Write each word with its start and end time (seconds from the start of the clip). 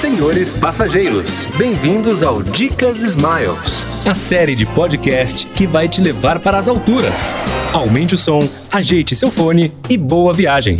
Senhores 0.00 0.54
passageiros, 0.54 1.44
bem-vindos 1.58 2.22
ao 2.22 2.42
Dicas 2.42 3.02
Smiles, 3.02 3.86
a 4.08 4.14
série 4.14 4.54
de 4.54 4.64
podcast 4.64 5.46
que 5.48 5.66
vai 5.66 5.90
te 5.90 6.00
levar 6.00 6.40
para 6.40 6.56
as 6.56 6.68
alturas. 6.68 7.38
Aumente 7.70 8.14
o 8.14 8.18
som, 8.18 8.38
ajeite 8.72 9.14
seu 9.14 9.30
fone 9.30 9.70
e 9.90 9.98
boa 9.98 10.32
viagem. 10.32 10.78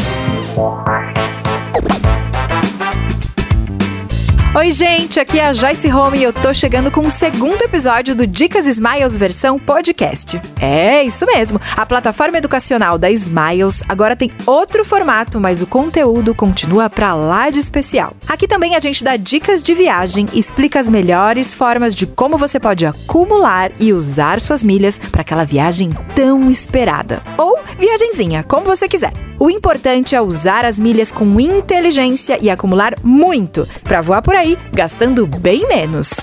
Oi, 4.53 4.73
gente, 4.73 5.21
aqui 5.21 5.39
é 5.39 5.47
a 5.47 5.53
Joyce 5.53 5.93
Home 5.93 6.19
e 6.19 6.25
eu 6.25 6.33
tô 6.33 6.53
chegando 6.53 6.91
com 6.91 7.03
o 7.03 7.11
segundo 7.11 7.63
episódio 7.63 8.17
do 8.17 8.27
Dicas 8.27 8.67
Smiles 8.67 9.17
versão 9.17 9.61
podcast. 9.61 10.43
É, 10.61 11.05
isso 11.05 11.25
mesmo. 11.25 11.61
A 11.77 11.87
plataforma 11.87 12.37
educacional 12.37 12.99
da 12.99 13.09
Smiles 13.13 13.81
agora 13.89 14.17
tem 14.17 14.29
outro 14.45 14.85
formato, 14.85 15.39
mas 15.39 15.63
o 15.63 15.69
conteúdo 15.69 16.35
continua 16.35 16.91
pra 16.91 17.15
lá 17.15 17.49
de 17.49 17.61
especial. 17.61 18.17
Aqui 18.27 18.49
também 18.49 18.75
a 18.75 18.81
gente 18.81 19.05
dá 19.05 19.17
dicas 19.17 19.63
de 19.63 19.73
viagem 19.73 20.27
explica 20.35 20.81
as 20.81 20.89
melhores 20.89 21.55
formas 21.55 21.95
de 21.95 22.05
como 22.05 22.37
você 22.37 22.59
pode 22.59 22.85
acumular 22.85 23.71
e 23.79 23.93
usar 23.93 24.41
suas 24.41 24.65
milhas 24.65 24.99
para 24.99 25.21
aquela 25.21 25.45
viagem 25.45 25.91
tão 26.17 26.51
esperada. 26.51 27.23
Ou 27.39 27.57
viagenzinha, 27.81 28.45
como 28.45 28.67
você 28.67 28.87
quiser. 28.87 29.13
O 29.39 29.51
importante 29.51 30.15
é 30.15 30.21
usar 30.21 30.65
as 30.67 30.79
milhas 30.79 31.11
com 31.11 31.41
inteligência 31.41 32.39
e 32.41 32.51
acumular 32.51 32.95
muito 33.03 33.67
para 33.83 34.03
voar 34.03 34.21
por 34.21 34.35
aí, 34.37 34.57
gastando 34.73 35.27
bem 35.27 35.67
menos. 35.67 36.21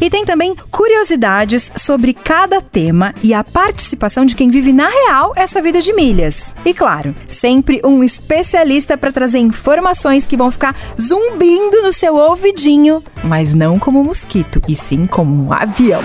E 0.00 0.10
tem 0.10 0.24
também 0.24 0.54
curiosidades 0.70 1.72
sobre 1.76 2.12
cada 2.12 2.60
tema 2.60 3.14
e 3.22 3.32
a 3.32 3.42
participação 3.42 4.24
de 4.24 4.36
quem 4.36 4.50
vive 4.50 4.72
na 4.72 4.88
real 4.88 5.32
essa 5.34 5.60
vida 5.60 5.80
de 5.80 5.92
milhas. 5.92 6.54
E 6.64 6.72
claro, 6.72 7.14
sempre 7.26 7.80
um 7.82 8.04
especialista 8.04 8.96
para 8.96 9.10
trazer 9.10 9.38
informações 9.38 10.26
que 10.26 10.36
vão 10.36 10.50
ficar 10.50 10.76
zumbindo 11.00 11.82
no 11.82 11.92
seu 11.92 12.14
ouvidinho, 12.14 13.02
mas 13.24 13.54
não 13.54 13.78
como 13.78 14.00
um 14.00 14.04
mosquito, 14.04 14.60
e 14.68 14.76
sim 14.76 15.06
como 15.06 15.46
um 15.46 15.52
avião. 15.52 16.02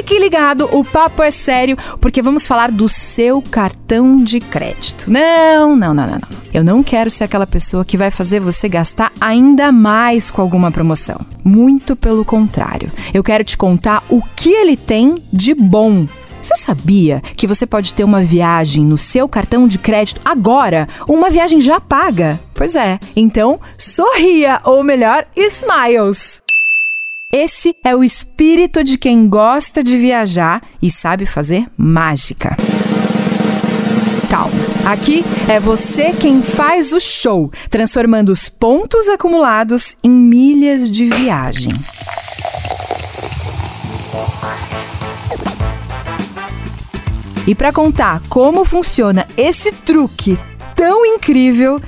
Fique 0.00 0.18
ligado, 0.18 0.66
o 0.72 0.82
papo 0.82 1.22
é 1.22 1.30
sério, 1.30 1.76
porque 2.00 2.22
vamos 2.22 2.46
falar 2.46 2.70
do 2.70 2.88
seu 2.88 3.42
cartão 3.42 4.24
de 4.24 4.40
crédito. 4.40 5.10
Não, 5.10 5.76
não, 5.76 5.92
não, 5.92 6.06
não, 6.06 6.14
não. 6.14 6.28
Eu 6.54 6.64
não 6.64 6.82
quero 6.82 7.10
ser 7.10 7.24
aquela 7.24 7.46
pessoa 7.46 7.84
que 7.84 7.98
vai 7.98 8.10
fazer 8.10 8.40
você 8.40 8.66
gastar 8.66 9.12
ainda 9.20 9.70
mais 9.70 10.30
com 10.30 10.40
alguma 10.40 10.70
promoção. 10.70 11.20
Muito 11.44 11.94
pelo 11.94 12.24
contrário. 12.24 12.90
Eu 13.12 13.22
quero 13.22 13.44
te 13.44 13.58
contar 13.58 14.02
o 14.08 14.22
que 14.34 14.48
ele 14.48 14.74
tem 14.74 15.16
de 15.30 15.52
bom 15.52 16.06
você 16.42 16.56
sabia 16.56 17.20
que 17.36 17.46
você 17.46 17.66
pode 17.66 17.92
ter 17.92 18.02
uma 18.02 18.22
viagem 18.22 18.82
no 18.82 18.96
seu 18.96 19.28
cartão 19.28 19.68
de 19.68 19.78
crédito 19.78 20.22
agora? 20.24 20.88
Uma 21.06 21.28
viagem 21.28 21.60
já 21.60 21.78
paga? 21.78 22.40
Pois 22.54 22.74
é. 22.74 22.98
Então, 23.14 23.60
sorria, 23.76 24.58
ou 24.64 24.82
melhor, 24.82 25.26
smiles. 25.36 26.40
Esse 27.32 27.76
é 27.84 27.94
o 27.94 28.02
espírito 28.02 28.82
de 28.82 28.98
quem 28.98 29.28
gosta 29.28 29.84
de 29.84 29.96
viajar 29.96 30.62
e 30.82 30.90
sabe 30.90 31.24
fazer 31.24 31.68
mágica. 31.76 32.56
Calma, 34.28 34.50
aqui 34.84 35.24
é 35.48 35.60
você 35.60 36.12
quem 36.12 36.42
faz 36.42 36.92
o 36.92 36.98
show, 36.98 37.52
transformando 37.70 38.30
os 38.30 38.48
pontos 38.48 39.08
acumulados 39.08 39.96
em 40.02 40.10
milhas 40.10 40.90
de 40.90 41.04
viagem. 41.04 41.72
E 47.46 47.54
para 47.54 47.72
contar 47.72 48.20
como 48.28 48.64
funciona 48.64 49.24
esse 49.36 49.70
truque 49.70 50.36
tão 50.74 51.06
incrível, 51.06 51.80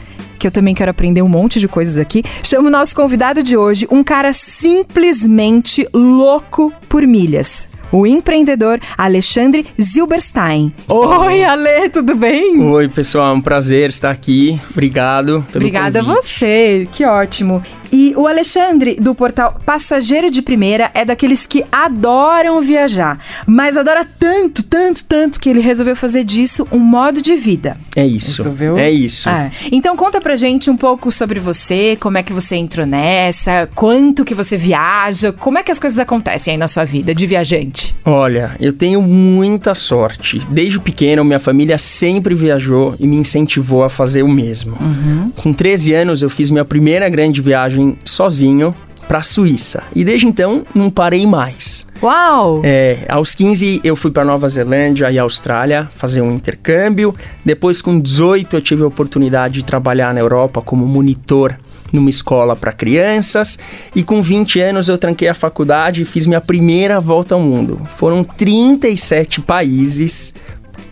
que 0.42 0.46
eu 0.48 0.50
também 0.50 0.74
quero 0.74 0.90
aprender 0.90 1.22
um 1.22 1.28
monte 1.28 1.60
de 1.60 1.68
coisas 1.68 1.96
aqui, 1.96 2.24
chamo 2.42 2.66
o 2.66 2.70
nosso 2.70 2.96
convidado 2.96 3.44
de 3.44 3.56
hoje, 3.56 3.86
um 3.88 4.02
cara 4.02 4.32
simplesmente 4.32 5.88
louco 5.94 6.72
por 6.88 7.06
milhas 7.06 7.68
o 7.92 8.06
empreendedor 8.06 8.80
Alexandre 8.96 9.66
Zilberstein. 9.80 10.74
Oi, 10.88 11.44
Ale, 11.44 11.90
tudo 11.90 12.16
bem? 12.16 12.60
Oi, 12.60 12.88
pessoal, 12.88 13.30
é 13.30 13.34
um 13.34 13.40
prazer 13.40 13.90
estar 13.90 14.10
aqui. 14.10 14.58
Obrigado. 14.70 15.44
Obrigada 15.54 16.00
a 16.00 16.02
você, 16.02 16.88
que 16.90 17.04
ótimo. 17.04 17.62
E 17.92 18.14
o 18.16 18.26
Alexandre, 18.26 18.96
do 18.98 19.14
portal 19.14 19.60
Passageiro 19.66 20.30
de 20.30 20.40
Primeira, 20.40 20.90
é 20.94 21.04
daqueles 21.04 21.46
que 21.46 21.62
adoram 21.70 22.62
viajar, 22.62 23.18
mas 23.46 23.76
adora 23.76 24.06
tanto, 24.18 24.62
tanto, 24.62 25.04
tanto 25.04 25.38
que 25.38 25.50
ele 25.50 25.60
resolveu 25.60 25.94
fazer 25.94 26.24
disso 26.24 26.66
um 26.72 26.78
modo 26.78 27.20
de 27.20 27.36
vida. 27.36 27.76
É 27.94 28.06
isso. 28.06 28.38
Resolveu? 28.38 28.78
É 28.78 28.90
isso. 28.90 29.28
É. 29.28 29.50
Então 29.70 29.94
conta 29.94 30.22
pra 30.22 30.36
gente 30.36 30.70
um 30.70 30.76
pouco 30.76 31.12
sobre 31.12 31.38
você, 31.38 31.94
como 32.00 32.16
é 32.16 32.22
que 32.22 32.32
você 32.32 32.56
entrou 32.56 32.86
nessa, 32.86 33.68
quanto 33.74 34.24
que 34.24 34.34
você 34.34 34.56
viaja, 34.56 35.30
como 35.30 35.58
é 35.58 35.62
que 35.62 35.70
as 35.70 35.78
coisas 35.78 35.98
acontecem 35.98 36.52
aí 36.52 36.58
na 36.58 36.68
sua 36.68 36.86
vida 36.86 37.14
de 37.14 37.26
viajante? 37.26 37.81
Olha, 38.04 38.56
eu 38.60 38.72
tenho 38.72 39.00
muita 39.00 39.74
sorte. 39.74 40.40
Desde 40.50 40.78
pequeno, 40.78 41.24
minha 41.24 41.38
família 41.38 41.78
sempre 41.78 42.34
viajou 42.34 42.94
e 42.98 43.06
me 43.06 43.16
incentivou 43.16 43.84
a 43.84 43.90
fazer 43.90 44.22
o 44.22 44.28
mesmo. 44.28 44.76
Uhum. 44.80 45.30
Com 45.36 45.52
13 45.52 45.94
anos, 45.94 46.22
eu 46.22 46.30
fiz 46.30 46.50
minha 46.50 46.64
primeira 46.64 47.08
grande 47.08 47.40
viagem 47.40 47.62
viagem 47.62 47.96
sozinho 48.04 48.74
para 49.06 49.18
a 49.18 49.22
Suíça. 49.22 49.82
E 49.94 50.04
desde 50.04 50.26
então 50.26 50.64
não 50.74 50.88
parei 50.88 51.26
mais. 51.26 51.86
Uau! 52.02 52.62
É, 52.64 53.04
aos 53.08 53.34
15 53.34 53.80
eu 53.84 53.94
fui 53.94 54.10
para 54.10 54.24
Nova 54.24 54.48
Zelândia 54.48 55.10
e 55.10 55.18
Austrália 55.18 55.88
fazer 55.94 56.22
um 56.22 56.32
intercâmbio. 56.32 57.14
Depois 57.44 57.82
com 57.82 58.00
18 58.00 58.56
eu 58.56 58.60
tive 58.62 58.82
a 58.82 58.86
oportunidade 58.86 59.54
de 59.54 59.64
trabalhar 59.64 60.14
na 60.14 60.20
Europa 60.20 60.62
como 60.62 60.86
monitor 60.86 61.56
numa 61.92 62.10
escola 62.10 62.56
para 62.56 62.72
crianças 62.72 63.58
e 63.94 64.02
com 64.02 64.22
20 64.22 64.60
anos 64.60 64.88
eu 64.88 64.96
tranquei 64.96 65.28
a 65.28 65.34
faculdade 65.34 66.02
e 66.02 66.04
fiz 66.04 66.26
minha 66.26 66.40
primeira 66.40 67.00
volta 67.00 67.34
ao 67.34 67.40
mundo. 67.40 67.80
Foram 67.96 68.24
37 68.24 69.40
países, 69.40 70.34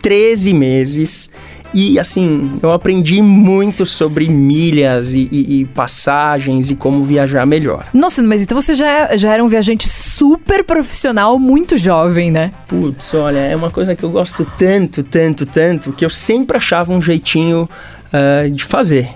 13 0.01 0.53
meses 0.53 1.31
e 1.73 1.97
assim, 1.97 2.59
eu 2.61 2.71
aprendi 2.71 3.21
muito 3.21 3.85
sobre 3.85 4.27
milhas 4.27 5.13
e, 5.13 5.29
e, 5.31 5.61
e, 5.61 5.65
passagens 5.65 6.69
e 6.69 6.75
como 6.75 7.05
viajar 7.05 7.45
melhor. 7.45 7.85
Nossa, 7.93 8.21
mas 8.21 8.41
então 8.41 8.61
você 8.61 8.75
já, 8.75 9.15
já 9.15 9.33
era 9.33 9.43
um 9.43 9.47
viajante 9.47 9.87
super 9.87 10.63
profissional, 10.63 11.39
muito 11.39 11.77
jovem, 11.77 12.29
né? 12.29 12.51
Putz, 12.67 13.13
olha, 13.13 13.39
é 13.39 13.55
uma 13.55 13.71
coisa 13.71 13.95
que 13.95 14.03
eu 14.03 14.09
gosto 14.09 14.45
tanto, 14.57 15.01
tanto, 15.01 15.45
tanto, 15.45 15.93
que 15.93 16.03
eu 16.03 16.09
sempre 16.09 16.57
achava 16.57 16.91
um 16.91 17.01
jeitinho 17.01 17.69
uh, 18.11 18.49
de 18.49 18.63
fazer. 18.63 19.09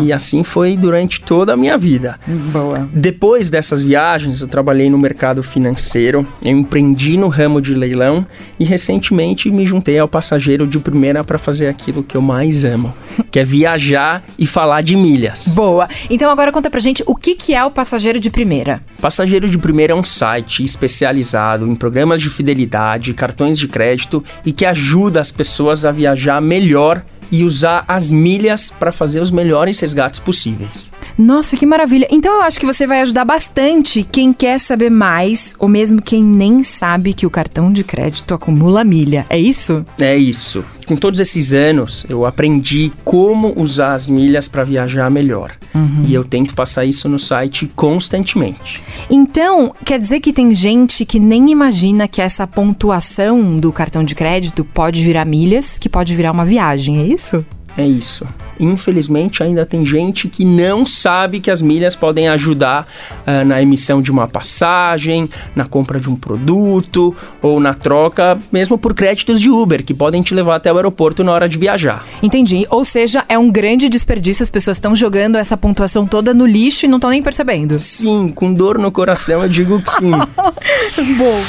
E, 0.00 0.06
e, 0.06 0.12
assim 0.12 0.42
foi 0.42 0.76
durante 0.76 1.20
toda 1.20 1.52
a 1.52 1.56
minha 1.56 1.76
vida. 1.76 2.18
Boa. 2.52 2.88
Depois 2.92 3.50
dessas 3.50 3.82
viagens, 3.82 4.40
eu 4.40 4.48
trabalhei 4.48 4.88
no 4.90 4.98
mercado 4.98 5.42
financeiro, 5.42 6.26
eu 6.42 6.52
empreendi 6.56 7.16
no 7.16 7.28
ramo 7.28 7.60
de 7.60 7.74
leilão 7.74 8.26
e 8.58 8.64
recentemente 8.64 9.50
me 9.50 9.66
juntei 9.66 9.98
ao 9.98 10.08
passageiro 10.08 10.66
de 10.66 10.78
primeira 10.78 11.22
para 11.22 11.38
fazer 11.38 11.68
aquilo 11.68 12.02
que 12.02 12.16
eu 12.16 12.22
mais 12.22 12.64
amo, 12.64 12.92
que 13.30 13.38
é 13.38 13.44
viajar 13.44 14.24
e 14.38 14.46
falar 14.46 14.82
de 14.82 14.96
milhas. 14.96 15.48
Boa. 15.48 15.88
Então 16.08 16.30
agora 16.30 16.52
conta 16.52 16.70
pra 16.70 16.80
gente 16.80 17.02
o 17.06 17.14
que, 17.14 17.34
que 17.34 17.54
é 17.54 17.64
o 17.64 17.70
passageiro 17.70 18.20
de 18.20 18.30
primeira. 18.30 18.82
Passageiro 19.00 19.48
de 19.48 19.58
primeira 19.58 19.92
é 19.92 19.96
um 19.96 20.04
site 20.04 20.64
especializado 20.64 21.66
em 21.66 21.74
programas 21.74 22.20
de 22.20 22.30
fidelidade, 22.30 23.14
cartões 23.14 23.58
de 23.58 23.68
crédito 23.68 24.24
e 24.44 24.52
que 24.52 24.64
ajuda 24.64 25.20
as 25.20 25.30
pessoas 25.30 25.84
a 25.84 25.92
viajar 25.92 26.40
melhor 26.40 27.02
e 27.30 27.44
usar 27.44 27.84
as 27.86 28.10
milhas 28.10 28.70
para 28.70 28.92
fazer 28.92 29.20
os 29.20 29.30
melhores 29.30 29.78
resgates 29.78 30.18
possíveis. 30.18 30.90
Nossa, 31.16 31.56
que 31.56 31.64
maravilha! 31.64 32.08
Então 32.10 32.34
eu 32.34 32.42
acho 32.42 32.58
que 32.58 32.66
você 32.66 32.86
vai 32.86 33.00
ajudar 33.02 33.24
bastante 33.24 34.02
quem 34.02 34.32
quer 34.32 34.58
saber 34.58 34.90
mais, 34.90 35.54
ou 35.58 35.68
mesmo 35.68 36.02
quem 36.02 36.22
nem 36.22 36.62
sabe 36.62 37.14
que 37.14 37.26
o 37.26 37.30
cartão 37.30 37.72
de 37.72 37.84
crédito 37.84 38.34
acumula 38.34 38.82
milha. 38.82 39.26
É 39.30 39.38
isso? 39.38 39.84
É 39.98 40.16
isso 40.16 40.64
com 40.90 40.96
todos 40.96 41.20
esses 41.20 41.52
anos, 41.52 42.04
eu 42.08 42.26
aprendi 42.26 42.90
como 43.04 43.54
usar 43.56 43.94
as 43.94 44.08
milhas 44.08 44.48
para 44.48 44.64
viajar 44.64 45.08
melhor. 45.08 45.52
Uhum. 45.72 46.04
E 46.04 46.12
eu 46.12 46.24
tento 46.24 46.52
passar 46.52 46.84
isso 46.84 47.08
no 47.08 47.16
site 47.16 47.70
constantemente. 47.76 48.82
Então, 49.08 49.72
quer 49.84 50.00
dizer 50.00 50.18
que 50.18 50.32
tem 50.32 50.52
gente 50.52 51.04
que 51.04 51.20
nem 51.20 51.48
imagina 51.52 52.08
que 52.08 52.20
essa 52.20 52.44
pontuação 52.44 53.60
do 53.60 53.70
cartão 53.70 54.02
de 54.02 54.16
crédito 54.16 54.64
pode 54.64 55.04
virar 55.04 55.24
milhas, 55.24 55.78
que 55.78 55.88
pode 55.88 56.16
virar 56.16 56.32
uma 56.32 56.44
viagem, 56.44 56.98
é 56.98 57.06
isso? 57.06 57.46
É 57.76 57.86
isso. 57.86 58.26
Infelizmente, 58.58 59.42
ainda 59.42 59.64
tem 59.64 59.86
gente 59.86 60.28
que 60.28 60.44
não 60.44 60.84
sabe 60.84 61.40
que 61.40 61.50
as 61.50 61.62
milhas 61.62 61.96
podem 61.96 62.28
ajudar 62.28 62.86
uh, 63.26 63.44
na 63.44 63.62
emissão 63.62 64.02
de 64.02 64.10
uma 64.10 64.28
passagem, 64.28 65.28
na 65.56 65.64
compra 65.64 65.98
de 65.98 66.10
um 66.10 66.14
produto 66.14 67.16
ou 67.40 67.58
na 67.58 67.72
troca, 67.72 68.38
mesmo 68.52 68.76
por 68.76 68.92
créditos 68.92 69.40
de 69.40 69.48
Uber, 69.50 69.82
que 69.82 69.94
podem 69.94 70.20
te 70.20 70.34
levar 70.34 70.56
até 70.56 70.70
o 70.70 70.76
aeroporto 70.76 71.24
na 71.24 71.32
hora 71.32 71.48
de 71.48 71.56
viajar. 71.56 72.04
Entendi. 72.22 72.66
Ou 72.68 72.84
seja, 72.84 73.24
é 73.28 73.38
um 73.38 73.50
grande 73.50 73.88
desperdício, 73.88 74.42
as 74.42 74.50
pessoas 74.50 74.76
estão 74.76 74.94
jogando 74.94 75.36
essa 75.36 75.56
pontuação 75.56 76.06
toda 76.06 76.34
no 76.34 76.44
lixo 76.44 76.84
e 76.84 76.88
não 76.88 76.98
estão 76.98 77.10
nem 77.10 77.22
percebendo. 77.22 77.78
Sim, 77.78 78.30
com 78.34 78.52
dor 78.52 78.78
no 78.78 78.92
coração 78.92 79.42
eu 79.42 79.48
digo 79.48 79.80
que 79.80 79.90
sim. 79.90 80.10
Bom. 81.16 81.40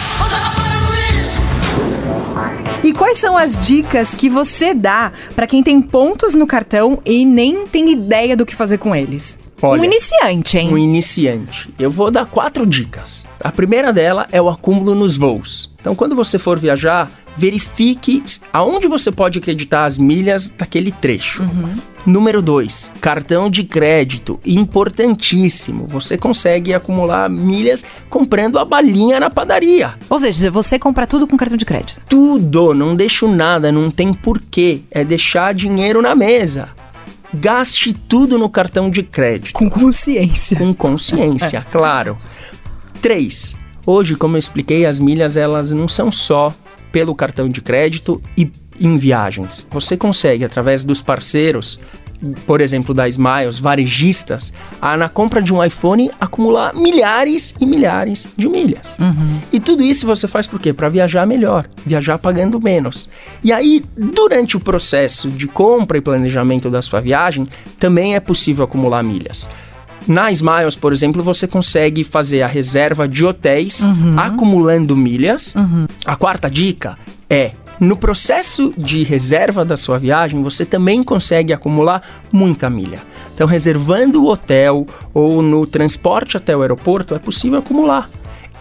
E 2.83 2.93
quais 2.93 3.19
são 3.19 3.37
as 3.37 3.59
dicas 3.59 4.15
que 4.15 4.27
você 4.27 4.73
dá 4.73 5.11
para 5.35 5.45
quem 5.45 5.61
tem 5.61 5.79
pontos 5.79 6.33
no 6.33 6.47
cartão 6.47 6.99
e 7.05 7.23
nem 7.23 7.67
tem 7.67 7.91
ideia 7.91 8.35
do 8.35 8.43
que 8.43 8.55
fazer 8.55 8.79
com 8.79 8.95
eles? 8.95 9.39
Olha, 9.61 9.81
um 9.81 9.85
iniciante, 9.85 10.57
hein? 10.57 10.73
Um 10.73 10.77
iniciante. 10.79 11.71
Eu 11.77 11.91
vou 11.91 12.09
dar 12.09 12.25
quatro 12.25 12.65
dicas. 12.65 13.27
A 13.39 13.51
primeira 13.51 13.93
dela 13.93 14.27
é 14.31 14.41
o 14.41 14.49
acúmulo 14.49 14.95
nos 14.95 15.15
voos. 15.15 15.70
Então, 15.81 15.95
quando 15.95 16.15
você 16.15 16.37
for 16.37 16.59
viajar, 16.59 17.11
verifique 17.35 18.23
aonde 18.53 18.87
você 18.87 19.11
pode 19.11 19.39
acreditar 19.39 19.85
as 19.85 19.97
milhas 19.97 20.47
daquele 20.49 20.91
trecho. 20.91 21.43
Uhum. 21.43 21.75
Número 22.05 22.41
2, 22.41 22.93
cartão 22.99 23.49
de 23.49 23.63
crédito, 23.63 24.39
importantíssimo. 24.45 25.87
Você 25.87 26.17
consegue 26.17 26.73
acumular 26.73 27.29
milhas 27.29 27.85
comprando 28.09 28.57
a 28.57 28.65
balinha 28.65 29.19
na 29.19 29.29
padaria. 29.29 29.95
Ou 30.09 30.19
seja, 30.19 30.49
você 30.49 30.79
compra 30.79 31.05
tudo 31.05 31.27
com 31.27 31.37
cartão 31.37 31.57
de 31.57 31.65
crédito. 31.65 32.01
Tudo, 32.09 32.73
não 32.73 32.95
deixo 32.95 33.27
nada, 33.27 33.71
não 33.71 33.91
tem 33.91 34.13
porquê. 34.13 34.81
É 34.89 35.03
deixar 35.03 35.53
dinheiro 35.53 36.01
na 36.01 36.15
mesa. 36.15 36.69
Gaste 37.33 37.93
tudo 37.93 38.37
no 38.37 38.49
cartão 38.49 38.89
de 38.89 39.03
crédito. 39.03 39.53
Com 39.53 39.69
consciência. 39.69 40.57
Com 40.57 40.73
consciência, 40.73 41.65
claro. 41.71 42.17
3. 43.01 43.60
Hoje, 43.93 44.15
como 44.15 44.37
eu 44.37 44.39
expliquei, 44.39 44.85
as 44.85 45.01
milhas 45.01 45.35
elas 45.35 45.69
não 45.69 45.85
são 45.85 46.09
só 46.13 46.55
pelo 46.93 47.13
cartão 47.13 47.49
de 47.49 47.59
crédito 47.59 48.21
e 48.37 48.49
em 48.79 48.97
viagens. 48.97 49.67
Você 49.69 49.97
consegue, 49.97 50.45
através 50.45 50.81
dos 50.81 51.01
parceiros, 51.01 51.77
por 52.47 52.61
exemplo, 52.61 52.93
da 52.93 53.05
Smiles, 53.09 53.59
varejistas, 53.59 54.53
a, 54.81 54.95
na 54.95 55.09
compra 55.09 55.41
de 55.41 55.53
um 55.53 55.61
iPhone 55.61 56.09
acumular 56.21 56.73
milhares 56.73 57.53
e 57.59 57.65
milhares 57.65 58.31
de 58.37 58.47
milhas. 58.47 58.97
Uhum. 58.97 59.41
E 59.51 59.59
tudo 59.59 59.83
isso 59.83 60.07
você 60.07 60.25
faz 60.25 60.47
por 60.47 60.57
quê? 60.57 60.71
Para 60.71 60.87
viajar 60.87 61.27
melhor, 61.27 61.67
viajar 61.85 62.17
pagando 62.17 62.61
menos. 62.61 63.09
E 63.43 63.51
aí, 63.51 63.83
durante 63.97 64.55
o 64.55 64.61
processo 64.61 65.29
de 65.29 65.47
compra 65.47 65.97
e 65.97 66.01
planejamento 66.01 66.69
da 66.69 66.81
sua 66.81 67.01
viagem, 67.01 67.45
também 67.77 68.15
é 68.15 68.21
possível 68.21 68.63
acumular 68.63 69.03
milhas. 69.03 69.49
Na 70.07 70.31
Smiles, 70.31 70.75
por 70.75 70.91
exemplo, 70.91 71.21
você 71.21 71.47
consegue 71.47 72.03
fazer 72.03 72.41
a 72.41 72.47
reserva 72.47 73.07
de 73.07 73.25
hotéis 73.25 73.81
uhum. 73.81 74.19
acumulando 74.19 74.95
milhas. 74.95 75.55
Uhum. 75.55 75.87
A 76.05 76.15
quarta 76.15 76.49
dica 76.49 76.97
é 77.29 77.51
no 77.79 77.97
processo 77.97 78.71
de 78.77 79.01
reserva 79.03 79.65
da 79.65 79.75
sua 79.75 79.97
viagem, 79.97 80.43
você 80.43 80.63
também 80.63 81.01
consegue 81.01 81.51
acumular 81.51 82.01
muita 82.31 82.69
milha. 82.69 82.99
Então, 83.33 83.47
reservando 83.47 84.23
o 84.23 84.27
hotel 84.27 84.85
ou 85.13 85.41
no 85.41 85.65
transporte 85.65 86.37
até 86.37 86.55
o 86.55 86.61
aeroporto, 86.61 87.15
é 87.15 87.19
possível 87.19 87.57
acumular 87.57 88.07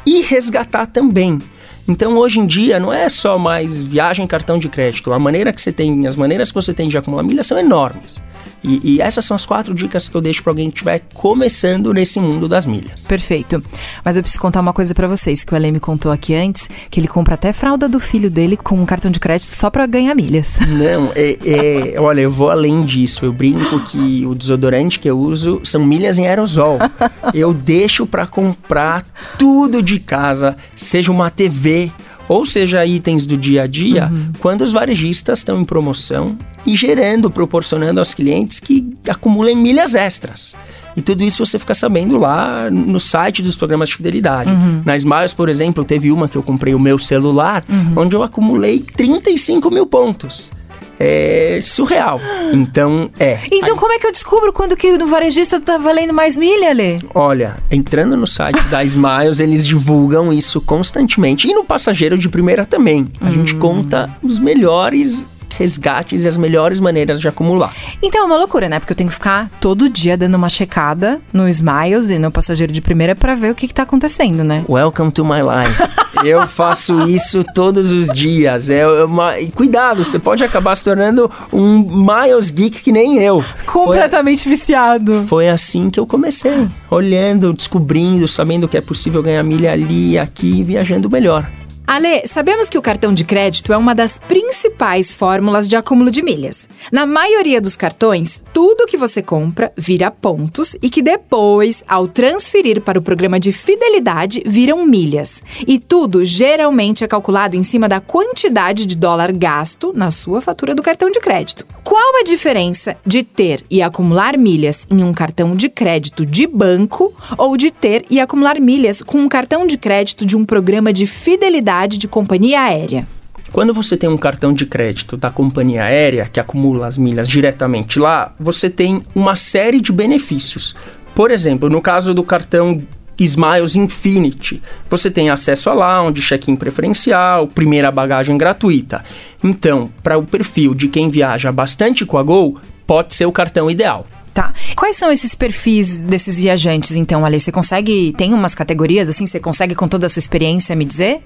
e 0.07 0.23
resgatar 0.23 0.87
também. 0.87 1.39
Então, 1.87 2.17
hoje 2.17 2.41
em 2.41 2.47
dia, 2.47 2.81
não 2.81 2.91
é 2.91 3.09
só 3.11 3.37
mais 3.37 3.83
viagem 3.83 4.27
cartão 4.27 4.59
de 4.59 4.71
crédito. 4.71 5.13
A 5.13 5.19
maneira 5.19 5.53
que 5.53 5.61
você 5.61 5.73
tem, 5.73 6.07
as 6.07 6.17
maneiras 6.17 6.51
que 6.51 6.55
você 6.55 6.73
tem 6.73 6.89
de 6.89 6.97
acumular 6.97 7.23
milha 7.23 7.43
são 7.43 7.59
enormes. 7.59 8.23
E, 8.63 8.97
e, 8.97 9.01
essas 9.01 9.25
são 9.25 9.35
as 9.35 9.47
quatro 9.47 9.75
dicas 9.75 10.09
que 10.09 10.15
eu 10.15 10.21
deixo 10.21 10.43
para 10.43 10.53
alguém 10.53 10.69
que 10.69 10.77
estiver 10.77 11.03
começando 11.15 11.93
nesse 11.93 12.21
mundo 12.21 12.49
das 12.49 12.67
milhas. 12.67 13.07
Perfeito. 13.07 13.63
Mas 14.05 14.17
eu 14.17 14.23
preciso 14.23 14.41
contar 14.41 14.61
uma 14.61 14.73
coisa 14.73 14.95
para 14.95 15.09
vocês, 15.09 15.45
que 15.45 15.53
o 15.53 15.57
Alê 15.57 15.71
me 15.71 15.81
contou 15.81 16.13
aqui 16.13 16.35
antes, 16.35 16.69
que 16.91 17.01
ele 17.01 17.09
compra 17.09 17.35
até 17.35 17.53
fralda 17.53 17.89
do 17.89 17.99
filho 17.99 18.31
dele 18.31 18.57
com 18.57 18.77
um 18.77 18.87
cartão 18.87 19.11
de 19.11 19.19
crédito 19.19 19.51
só 19.55 19.71
para 19.71 19.87
ganhar 19.87 20.15
milhas. 20.15 20.59
Não, 20.69 21.11
é, 21.15 21.39
é, 21.45 22.01
olha, 22.01 22.21
eu 22.21 22.31
vou 22.31 22.51
além 22.51 22.85
disso. 22.85 23.25
Eu 23.25 23.33
brinco 23.33 23.81
que 23.87 24.27
o 24.27 24.35
desodorante 24.35 24.99
que 24.99 25.09
eu 25.09 25.19
uso 25.19 25.61
são 25.65 25.85
milhas 25.85 26.19
em 26.19 26.27
aerosol. 26.27 26.79
eu 27.33 27.55
deixo 27.55 28.07
para 28.07 28.27
comprar 28.27 29.05
tudo 29.39 29.83
de 29.83 29.99
casa, 29.99 30.57
seja 30.77 31.11
uma 31.11 31.31
TV, 31.31 31.91
ou 32.31 32.47
seja, 32.47 32.87
itens 32.87 33.27
do 33.27 33.37
dia 33.37 33.65
a 33.65 33.67
dia, 33.67 34.09
uhum. 34.09 34.31
quando 34.39 34.61
os 34.61 34.71
varejistas 34.71 35.41
estão 35.41 35.61
em 35.61 35.65
promoção 35.65 36.39
e 36.65 36.77
gerando, 36.77 37.29
proporcionando 37.29 37.99
aos 37.99 38.15
clientes 38.15 38.61
que 38.61 38.97
acumulem 39.09 39.57
milhas 39.57 39.97
extras. 39.97 40.55
E 40.97 41.03
tudo 41.03 41.25
isso 41.25 41.45
você 41.45 41.59
fica 41.59 41.75
sabendo 41.75 42.17
lá 42.17 42.71
no 42.71 43.01
site 43.01 43.43
dos 43.43 43.57
programas 43.57 43.89
de 43.89 43.97
fidelidade. 43.97 44.49
Uhum. 44.49 44.81
Na 44.85 44.97
Smiles, 44.97 45.35
por 45.35 45.49
exemplo, 45.49 45.85
teve 45.85 46.13
uma 46.13 46.29
que 46.29 46.37
eu 46.37 46.43
comprei 46.45 46.73
o 46.73 46.79
meu 46.79 47.01
celular, 47.01 47.65
uhum. 47.69 47.95
onde 47.97 48.15
eu 48.15 48.23
acumulei 48.23 48.79
35 48.79 49.69
mil 49.69 49.87
pontos 49.87 50.53
é 51.01 51.59
surreal. 51.63 52.21
Então, 52.53 53.11
é. 53.19 53.39
Então, 53.51 53.75
Aí, 53.75 53.81
como 53.81 53.93
é 53.93 53.99
que 53.99 54.07
eu 54.07 54.13
descubro 54.13 54.53
quando 54.53 54.77
que 54.77 54.99
no 54.99 55.07
varejista 55.07 55.59
tá 55.59 55.79
valendo 55.79 56.13
mais 56.13 56.37
milha, 56.37 56.75
Lê? 56.75 56.99
Olha, 57.15 57.57
entrando 57.71 58.17
no 58.17 58.27
site 58.27 58.61
da 58.65 58.85
Smiles, 58.85 59.41
eles 59.41 59.67
divulgam 59.67 60.31
isso 60.31 60.61
constantemente. 60.61 61.49
E 61.49 61.55
no 61.55 61.65
passageiro 61.65 62.19
de 62.19 62.29
primeira 62.29 62.67
também. 62.67 63.11
A 63.21 63.27
hum. 63.27 63.33
gente 63.33 63.55
conta 63.55 64.11
os 64.23 64.39
melhores 64.39 65.27
resgates 65.57 66.25
e 66.25 66.29
as 66.29 66.37
melhores 66.37 66.81
maneiras 66.81 67.21
de 67.21 67.29
acumular. 67.29 67.73
Então 68.03 68.23
é 68.23 68.25
uma 68.25 68.37
loucura, 68.37 68.69
né? 68.69 68.79
Porque 68.79 68.93
eu 68.93 68.97
tenho 68.97 69.09
que 69.09 69.15
ficar 69.15 69.51
todo 69.61 69.89
dia 69.89 70.17
dando 70.17 70.35
uma 70.35 70.49
checada 70.49 71.21
no 71.33 71.49
Smiles 71.49 72.11
e 72.11 72.19
no 72.19 72.31
passageiro 72.31 72.73
de 72.73 72.81
primeira 72.81 73.15
para 73.15 73.35
ver 73.35 73.53
o 73.53 73.55
que, 73.55 73.69
que 73.69 73.75
tá 73.75 73.83
acontecendo, 73.83 74.45
né? 74.45 74.65
Welcome 74.69 75.13
to 75.13 75.25
my 75.25 75.41
life. 75.41 75.83
eu 76.25 76.47
faço 76.47 77.09
isso 77.09 77.45
todos 77.55 77.91
os 77.91 78.09
dias. 78.09 78.71
É 78.71 78.87
uma... 79.05 79.39
E 79.39 79.51
cuidado, 79.51 80.05
você 80.05 80.19
pode 80.19 80.43
acabar 80.43 80.77
se 80.77 80.85
tornando 80.85 81.31
um 81.53 81.79
Miles 81.79 82.51
Geek 82.51 82.83
que 82.83 82.93
nem 82.93 83.19
eu. 83.19 83.45
Completamente 83.67 84.45
Foi... 84.45 84.53
viciado. 84.53 85.25
Foi 85.27 85.49
assim 85.49 85.91
que 85.91 85.99
eu 85.99 86.07
comecei. 86.07 86.69
Olhando, 86.91 87.53
descobrindo, 87.53 88.27
sabendo 88.27 88.69
que 88.69 88.77
é 88.77 88.81
possível 88.81 89.23
ganhar 89.23 89.43
milha 89.43 89.73
ali, 89.73 90.19
aqui, 90.19 90.63
viajando 90.63 91.11
melhor. 91.11 91.49
Ale, 91.93 92.25
sabemos 92.25 92.69
que 92.69 92.79
o 92.79 92.83
cartão 92.83 93.13
de 93.13 93.25
crédito 93.25 93.73
é 93.73 93.77
uma 93.77 93.97
das 93.97 94.17
principais 94.17 95.13
fórmulas 95.13 95.67
de 95.67 95.75
acúmulo 95.75 96.09
de 96.09 96.23
milhas. 96.23 96.69
Na 96.93 97.05
maioria 97.05 97.61
dos 97.61 97.75
cartões, 97.75 98.45
tudo 98.53 98.87
que 98.87 98.97
você 98.97 99.21
compra 99.21 99.73
vira 99.77 100.09
pontos 100.09 100.77
e 100.81 100.89
que 100.89 101.03
depois, 101.03 101.83
ao 101.89 102.07
transferir 102.07 102.81
para 102.81 102.97
o 102.97 103.03
programa 103.03 103.41
de 103.41 103.51
fidelidade, 103.51 104.41
viram 104.47 104.87
milhas. 104.87 105.43
E 105.67 105.81
tudo 105.81 106.25
geralmente 106.25 107.03
é 107.03 107.09
calculado 107.09 107.57
em 107.57 107.65
cima 107.65 107.89
da 107.89 107.99
quantidade 107.99 108.87
de 108.87 108.97
dólar 108.97 109.33
gasto 109.33 109.93
na 109.93 110.13
sua 110.13 110.41
fatura 110.41 110.77
do 110.77 110.85
cartão 110.85 111.11
de 111.11 111.19
crédito. 111.19 111.67
Qual 111.83 112.21
a 112.21 112.23
diferença 112.23 112.97
de 113.05 113.25
ter 113.25 113.65
e 113.69 113.83
acumular 113.83 114.39
milhas 114.39 114.87
em 114.89 115.03
um 115.03 115.13
cartão 115.13 115.57
de 115.57 115.69
crédito 115.69 116.25
de 116.25 116.47
banco 116.47 117.13
ou 117.37 117.57
de 117.57 117.69
ter 117.69 118.05
e 118.09 118.21
acumular 118.21 118.61
milhas 118.61 119.03
com 119.03 119.19
um 119.19 119.27
cartão 119.27 119.67
de 119.67 119.77
crédito 119.77 120.25
de 120.25 120.37
um 120.37 120.45
programa 120.45 120.93
de 120.93 121.05
fidelidade 121.05 121.80
de 121.89 122.09
companhia 122.09 122.61
aérea. 122.63 123.07
Quando 123.53 123.75
você 123.75 123.97
tem 123.97 124.09
um 124.09 124.17
cartão 124.17 124.53
de 124.53 124.65
crédito 124.65 125.17
da 125.17 125.31
companhia 125.31 125.85
aérea 125.85 126.29
que 126.33 126.39
acumula 126.39 126.87
as 126.87 126.97
milhas 126.97 127.29
diretamente 127.29 127.99
lá, 127.99 128.33
você 128.39 128.71
tem 128.71 129.03
uma 129.15 129.35
série 129.35 129.81
de 129.81 129.93
benefícios. 129.93 130.77
Por 131.15 131.31
exemplo, 131.31 131.69
no 131.69 131.83
caso 131.83 132.15
do 132.15 132.23
cartão 132.23 132.81
Smiles 133.19 133.77
Infinity, 133.77 134.63
você 134.89 135.11
tem 135.11 135.29
acesso 135.29 135.69
a 135.69 135.75
lounge, 135.75 136.23
check-in 136.23 136.57
preferencial, 136.57 137.49
primeira 137.49 137.91
bagagem 137.91 138.39
gratuita. 138.39 139.05
Então, 139.43 139.91
para 140.03 140.17
o 140.17 140.25
perfil 140.25 140.73
de 140.73 140.89
quem 140.89 141.11
viaja 141.11 141.51
bastante 141.51 142.07
com 142.07 142.17
a 142.17 142.23
Gol, 142.23 142.57
pode 142.87 143.15
ser 143.15 143.27
o 143.27 143.33
cartão 143.33 143.71
ideal. 143.71 144.07
Tá. 144.33 144.53
Quais 144.77 144.97
são 144.97 145.11
esses 145.11 145.35
perfis 145.35 145.99
desses 145.99 146.39
viajantes, 146.39 146.95
então, 146.95 147.25
Ali? 147.25 147.41
Você 147.41 147.51
consegue. 147.51 148.15
Tem 148.17 148.33
umas 148.33 148.55
categorias 148.55 149.09
assim? 149.09 149.27
Você 149.27 149.41
consegue, 149.41 149.75
com 149.75 149.89
toda 149.89 150.07
a 150.07 150.09
sua 150.09 150.21
experiência, 150.21 150.77
me 150.77 150.85
dizer? 150.85 151.21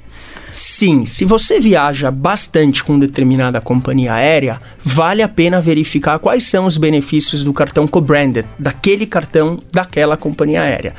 Sim, 0.50 1.04
se 1.04 1.24
você 1.24 1.60
viaja 1.60 2.10
bastante 2.10 2.82
com 2.82 2.98
determinada 2.98 3.60
companhia 3.60 4.14
aérea, 4.14 4.58
vale 4.84 5.22
a 5.22 5.28
pena 5.28 5.60
verificar 5.60 6.18
quais 6.18 6.44
são 6.44 6.64
os 6.64 6.76
benefícios 6.76 7.44
do 7.44 7.52
cartão 7.52 7.86
co-branded, 7.86 8.46
daquele 8.58 9.06
cartão 9.06 9.58
daquela 9.72 10.16
companhia 10.16 10.62
aérea 10.62 10.94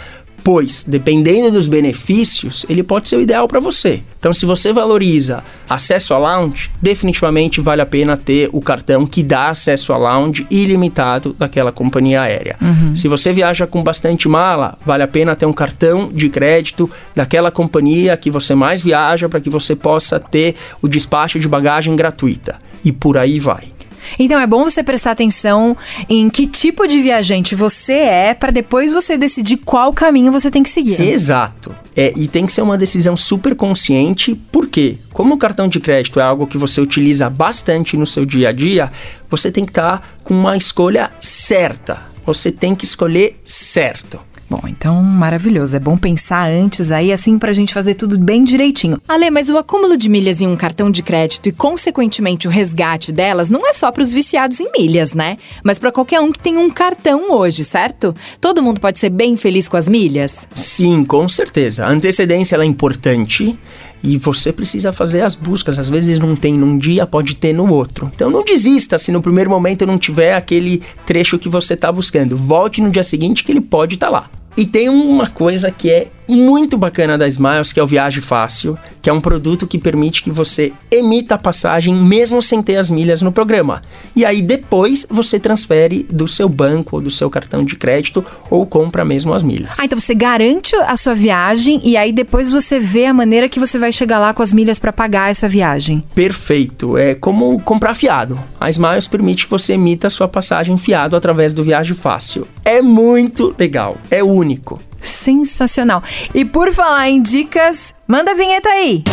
pois, 0.45 0.85
dependendo 0.87 1.49
dos 1.49 1.67
benefícios, 1.67 2.67
ele 2.69 2.83
pode 2.83 3.09
ser 3.09 3.15
o 3.15 3.21
ideal 3.21 3.47
para 3.47 3.59
você. 3.59 4.03
Então, 4.19 4.31
se 4.31 4.45
você 4.45 4.71
valoriza 4.71 5.43
acesso 5.67 6.13
a 6.13 6.19
lounge, 6.19 6.69
definitivamente 6.79 7.59
vale 7.59 7.81
a 7.81 7.85
pena 7.85 8.15
ter 8.15 8.47
o 8.53 8.61
cartão 8.61 9.07
que 9.07 9.23
dá 9.23 9.49
acesso 9.49 9.91
a 9.91 9.97
lounge 9.97 10.45
ilimitado 10.51 11.35
daquela 11.39 11.71
companhia 11.71 12.21
aérea. 12.21 12.57
Uhum. 12.61 12.95
Se 12.95 13.07
você 13.07 13.33
viaja 13.33 13.65
com 13.65 13.81
bastante 13.81 14.29
mala, 14.29 14.77
vale 14.85 15.01
a 15.01 15.07
pena 15.07 15.35
ter 15.35 15.47
um 15.47 15.53
cartão 15.53 16.11
de 16.13 16.29
crédito 16.29 16.87
daquela 17.15 17.49
companhia 17.49 18.15
que 18.15 18.29
você 18.29 18.53
mais 18.53 18.83
viaja 18.83 19.27
para 19.27 19.41
que 19.41 19.49
você 19.49 19.75
possa 19.75 20.19
ter 20.19 20.53
o 20.79 20.87
despacho 20.87 21.39
de 21.39 21.47
bagagem 21.47 21.95
gratuita. 21.95 22.59
E 22.83 22.91
por 22.91 23.17
aí 23.17 23.39
vai. 23.39 23.74
Então 24.19 24.39
é 24.39 24.47
bom 24.47 24.63
você 24.63 24.83
prestar 24.83 25.11
atenção 25.11 25.75
em 26.09 26.29
que 26.29 26.47
tipo 26.47 26.87
de 26.87 27.01
viajante 27.01 27.55
você 27.55 27.93
é 27.93 28.33
para 28.33 28.51
depois 28.51 28.93
você 28.93 29.17
decidir 29.17 29.57
qual 29.57 29.93
caminho 29.93 30.31
você 30.31 30.49
tem 30.51 30.63
que 30.63 30.69
seguir. 30.69 30.95
Sim, 30.95 31.09
exato. 31.09 31.75
É, 31.95 32.13
e 32.15 32.27
tem 32.27 32.45
que 32.45 32.53
ser 32.53 32.61
uma 32.61 32.77
decisão 32.77 33.15
super 33.15 33.55
consciente, 33.55 34.35
porque 34.51 34.97
como 35.13 35.35
o 35.35 35.37
cartão 35.37 35.67
de 35.67 35.79
crédito 35.79 36.19
é 36.19 36.23
algo 36.23 36.47
que 36.47 36.57
você 36.57 36.81
utiliza 36.81 37.29
bastante 37.29 37.95
no 37.95 38.05
seu 38.05 38.25
dia 38.25 38.49
a 38.49 38.51
dia, 38.51 38.91
você 39.29 39.51
tem 39.51 39.65
que 39.65 39.71
estar 39.71 39.99
tá 39.99 40.07
com 40.23 40.33
uma 40.33 40.57
escolha 40.57 41.11
certa. 41.21 41.99
Você 42.25 42.51
tem 42.51 42.75
que 42.75 42.85
escolher 42.85 43.39
certo. 43.45 44.19
Bom, 44.49 44.61
então 44.67 45.01
maravilhoso. 45.01 45.75
É 45.75 45.79
bom 45.79 45.97
pensar 45.97 46.49
antes 46.49 46.91
aí, 46.91 47.11
assim, 47.11 47.39
pra 47.39 47.53
gente 47.53 47.73
fazer 47.73 47.95
tudo 47.95 48.17
bem 48.17 48.43
direitinho. 48.43 49.01
Ale, 49.07 49.29
mas 49.31 49.49
o 49.49 49.57
acúmulo 49.57 49.97
de 49.97 50.07
milhas 50.07 50.41
em 50.41 50.47
um 50.47 50.55
cartão 50.55 50.91
de 50.91 51.01
crédito 51.01 51.49
e, 51.49 51.51
consequentemente, 51.51 52.47
o 52.47 52.51
resgate 52.51 53.11
delas 53.11 53.49
não 53.49 53.67
é 53.67 53.73
só 53.73 53.91
pros 53.91 54.13
viciados 54.13 54.59
em 54.59 54.71
milhas, 54.71 55.13
né? 55.13 55.37
Mas 55.63 55.79
para 55.79 55.91
qualquer 55.91 56.19
um 56.19 56.31
que 56.31 56.39
tem 56.39 56.57
um 56.57 56.69
cartão 56.69 57.31
hoje, 57.31 57.63
certo? 57.63 58.15
Todo 58.39 58.61
mundo 58.61 58.79
pode 58.79 58.99
ser 58.99 59.09
bem 59.09 59.35
feliz 59.35 59.67
com 59.67 59.77
as 59.77 59.87
milhas? 59.87 60.47
Sim, 60.53 61.03
com 61.03 61.27
certeza. 61.27 61.85
A 61.85 61.89
antecedência 61.89 62.55
é 62.55 62.65
importante 62.65 63.57
e 64.05 64.17
você 64.17 64.53
precisa 64.53 64.93
fazer 64.93 65.21
as 65.21 65.33
buscas. 65.33 65.79
Às 65.79 65.89
vezes 65.89 66.19
não 66.19 66.35
tem 66.35 66.53
num 66.53 66.77
dia, 66.77 67.07
pode 67.07 67.35
ter 67.35 67.53
no 67.53 67.73
outro. 67.73 68.11
Então 68.13 68.29
não 68.29 68.43
desista 68.43 68.99
se 68.99 69.11
no 69.11 69.21
primeiro 69.21 69.49
momento 69.49 69.85
não 69.85 69.97
tiver 69.97 70.35
aquele 70.35 70.83
trecho 71.07 71.39
que 71.39 71.49
você 71.49 71.73
está 71.73 71.91
buscando. 71.91 72.37
Volte 72.37 72.81
no 72.81 72.91
dia 72.91 73.03
seguinte 73.03 73.43
que 73.43 73.51
ele 73.51 73.61
pode 73.61 73.95
estar 73.95 74.07
tá 74.07 74.11
lá. 74.11 74.29
E 74.55 74.65
tem 74.65 74.87
uma 74.87 75.27
coisa 75.27 75.71
que 75.71 75.89
é 75.89 76.07
muito 76.27 76.77
bacana 76.77 77.17
da 77.17 77.27
Smiles, 77.27 77.71
que 77.71 77.79
é 77.79 77.83
o 77.83 77.87
Viagem 77.87 78.21
Fácil, 78.21 78.77
que 79.01 79.09
é 79.09 79.13
um 79.13 79.21
produto 79.21 79.67
que 79.67 79.77
permite 79.77 80.23
que 80.23 80.31
você 80.31 80.71
emita 80.89 81.35
a 81.35 81.37
passagem 81.37 81.93
mesmo 81.93 82.41
sem 82.41 82.61
ter 82.61 82.77
as 82.77 82.89
milhas 82.89 83.21
no 83.21 83.31
programa. 83.31 83.81
E 84.15 84.25
aí 84.25 84.41
depois 84.41 85.05
você 85.09 85.39
transfere 85.39 86.03
do 86.09 86.27
seu 86.27 86.49
banco 86.49 86.95
ou 86.95 87.01
do 87.01 87.11
seu 87.11 87.29
cartão 87.29 87.63
de 87.63 87.75
crédito 87.75 88.25
ou 88.49 88.65
compra 88.65 89.05
mesmo 89.05 89.33
as 89.33 89.43
milhas. 89.43 89.71
Ah, 89.77 89.85
então 89.85 89.99
você 89.99 90.15
garante 90.15 90.75
a 90.75 90.97
sua 90.97 91.13
viagem 91.13 91.79
e 91.83 91.97
aí 91.97 92.11
depois 92.11 92.49
você 92.49 92.79
vê 92.79 93.05
a 93.05 93.13
maneira 93.13 93.49
que 93.49 93.59
você 93.59 93.77
vai 93.77 93.91
chegar 93.91 94.19
lá 94.19 94.33
com 94.33 94.41
as 94.41 94.53
milhas 94.53 94.79
para 94.79 94.91
pagar 94.91 95.29
essa 95.29 95.47
viagem. 95.47 96.03
Perfeito. 96.13 96.97
É 96.97 97.13
como 97.15 97.59
comprar 97.61 97.93
fiado. 97.93 98.39
A 98.59 98.69
Smiles 98.69 99.07
permite 99.07 99.45
que 99.45 99.51
você 99.51 99.73
emita 99.73 100.07
a 100.07 100.09
sua 100.09 100.27
passagem 100.27 100.77
fiado 100.77 101.15
através 101.15 101.53
do 101.53 101.63
Viagem 101.63 101.93
Fácil. 101.93 102.47
É 102.63 102.81
muito 102.81 103.53
legal. 103.57 103.97
É 104.09 104.23
único. 104.23 104.79
Sensacional. 105.05 106.03
E 106.33 106.43
por 106.43 106.73
falar 106.73 107.09
em 107.09 107.21
dicas, 107.21 107.93
manda 108.07 108.31
a 108.31 108.33
vinheta 108.33 108.69
aí. 108.69 109.03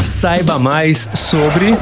Saiba 0.00 0.58
mais 0.58 1.10
sobre 1.14 1.76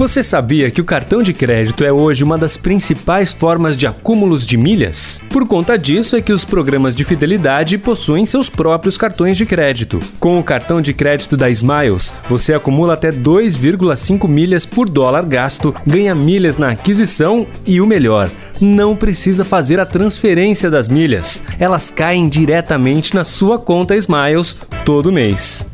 você 0.00 0.22
sabia 0.22 0.70
que 0.70 0.80
o 0.80 0.84
cartão 0.84 1.22
de 1.22 1.34
crédito 1.34 1.84
é 1.84 1.92
hoje 1.92 2.24
uma 2.24 2.38
das 2.38 2.56
principais 2.56 3.34
formas 3.34 3.76
de 3.76 3.86
acúmulos 3.86 4.46
de 4.46 4.56
milhas? 4.56 5.20
Por 5.28 5.46
conta 5.46 5.76
disso 5.76 6.16
é 6.16 6.22
que 6.22 6.32
os 6.32 6.42
programas 6.42 6.96
de 6.96 7.04
fidelidade 7.04 7.76
possuem 7.76 8.24
seus 8.24 8.48
próprios 8.48 8.96
cartões 8.96 9.36
de 9.36 9.44
crédito. 9.44 9.98
Com 10.18 10.38
o 10.38 10.42
cartão 10.42 10.80
de 10.80 10.94
crédito 10.94 11.36
da 11.36 11.50
Smiles, 11.50 12.14
você 12.30 12.54
acumula 12.54 12.94
até 12.94 13.10
2,5 13.10 14.26
milhas 14.26 14.64
por 14.64 14.88
dólar 14.88 15.26
gasto, 15.26 15.74
ganha 15.86 16.14
milhas 16.14 16.56
na 16.56 16.70
aquisição 16.70 17.46
e 17.66 17.78
o 17.78 17.86
melhor, 17.86 18.30
não 18.58 18.96
precisa 18.96 19.44
fazer 19.44 19.78
a 19.78 19.84
transferência 19.84 20.70
das 20.70 20.88
milhas. 20.88 21.42
Elas 21.58 21.90
caem 21.90 22.26
diretamente 22.26 23.14
na 23.14 23.22
sua 23.22 23.58
conta 23.58 23.94
Smiles 23.94 24.56
todo 24.82 25.12
mês. 25.12 25.66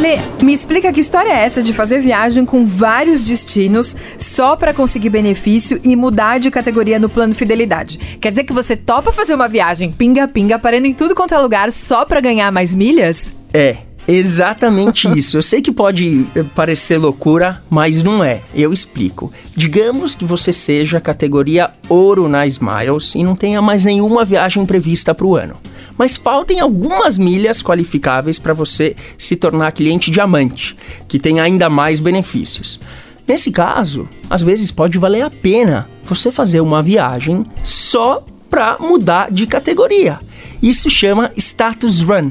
Ale, 0.00 0.18
me 0.42 0.54
explica 0.54 0.90
que 0.90 0.98
história 0.98 1.28
é 1.28 1.44
essa 1.44 1.62
de 1.62 1.74
fazer 1.74 2.00
viagem 2.00 2.46
com 2.46 2.64
vários 2.64 3.22
destinos 3.22 3.94
só 4.16 4.56
para 4.56 4.72
conseguir 4.72 5.10
benefício 5.10 5.78
e 5.84 5.94
mudar 5.94 6.40
de 6.40 6.50
categoria 6.50 6.98
no 6.98 7.10
plano 7.10 7.34
fidelidade. 7.34 7.98
Quer 8.18 8.30
dizer 8.30 8.44
que 8.44 8.52
você 8.52 8.74
topa 8.74 9.12
fazer 9.12 9.34
uma 9.34 9.46
viagem 9.46 9.92
pinga-pinga, 9.92 10.58
parando 10.58 10.86
em 10.86 10.94
tudo 10.94 11.14
quanto 11.14 11.34
é 11.34 11.38
lugar 11.38 11.70
só 11.70 12.06
para 12.06 12.18
ganhar 12.18 12.50
mais 12.50 12.74
milhas? 12.74 13.36
É, 13.52 13.76
Exatamente 14.08 15.06
isso. 15.16 15.36
Eu 15.36 15.42
sei 15.42 15.60
que 15.60 15.70
pode 15.70 16.24
eh, 16.34 16.42
parecer 16.54 16.96
loucura, 16.96 17.62
mas 17.68 18.02
não 18.02 18.24
é. 18.24 18.40
Eu 18.54 18.72
explico. 18.72 19.30
Digamos 19.54 20.14
que 20.14 20.24
você 20.24 20.50
seja 20.50 20.98
categoria 20.98 21.72
ouro 21.90 22.26
na 22.26 22.46
Smiles 22.46 23.14
e 23.14 23.22
não 23.22 23.36
tenha 23.36 23.60
mais 23.60 23.84
nenhuma 23.84 24.24
viagem 24.24 24.64
prevista 24.64 25.14
para 25.14 25.26
o 25.26 25.36
ano 25.36 25.58
mas 26.00 26.16
faltem 26.16 26.60
algumas 26.60 27.18
milhas 27.18 27.62
qualificáveis 27.62 28.38
para 28.38 28.54
você 28.54 28.96
se 29.18 29.36
tornar 29.36 29.70
cliente 29.72 30.10
diamante, 30.10 30.74
que 31.06 31.18
tem 31.18 31.40
ainda 31.40 31.68
mais 31.68 32.00
benefícios. 32.00 32.80
Nesse 33.28 33.52
caso, 33.52 34.08
às 34.30 34.42
vezes 34.42 34.70
pode 34.70 34.96
valer 34.96 35.20
a 35.20 35.28
pena 35.28 35.90
você 36.02 36.32
fazer 36.32 36.62
uma 36.62 36.82
viagem 36.82 37.44
só 37.62 38.24
para 38.48 38.78
mudar 38.80 39.30
de 39.30 39.46
categoria. 39.46 40.18
Isso 40.62 40.88
chama 40.88 41.32
status 41.36 42.00
run. 42.00 42.30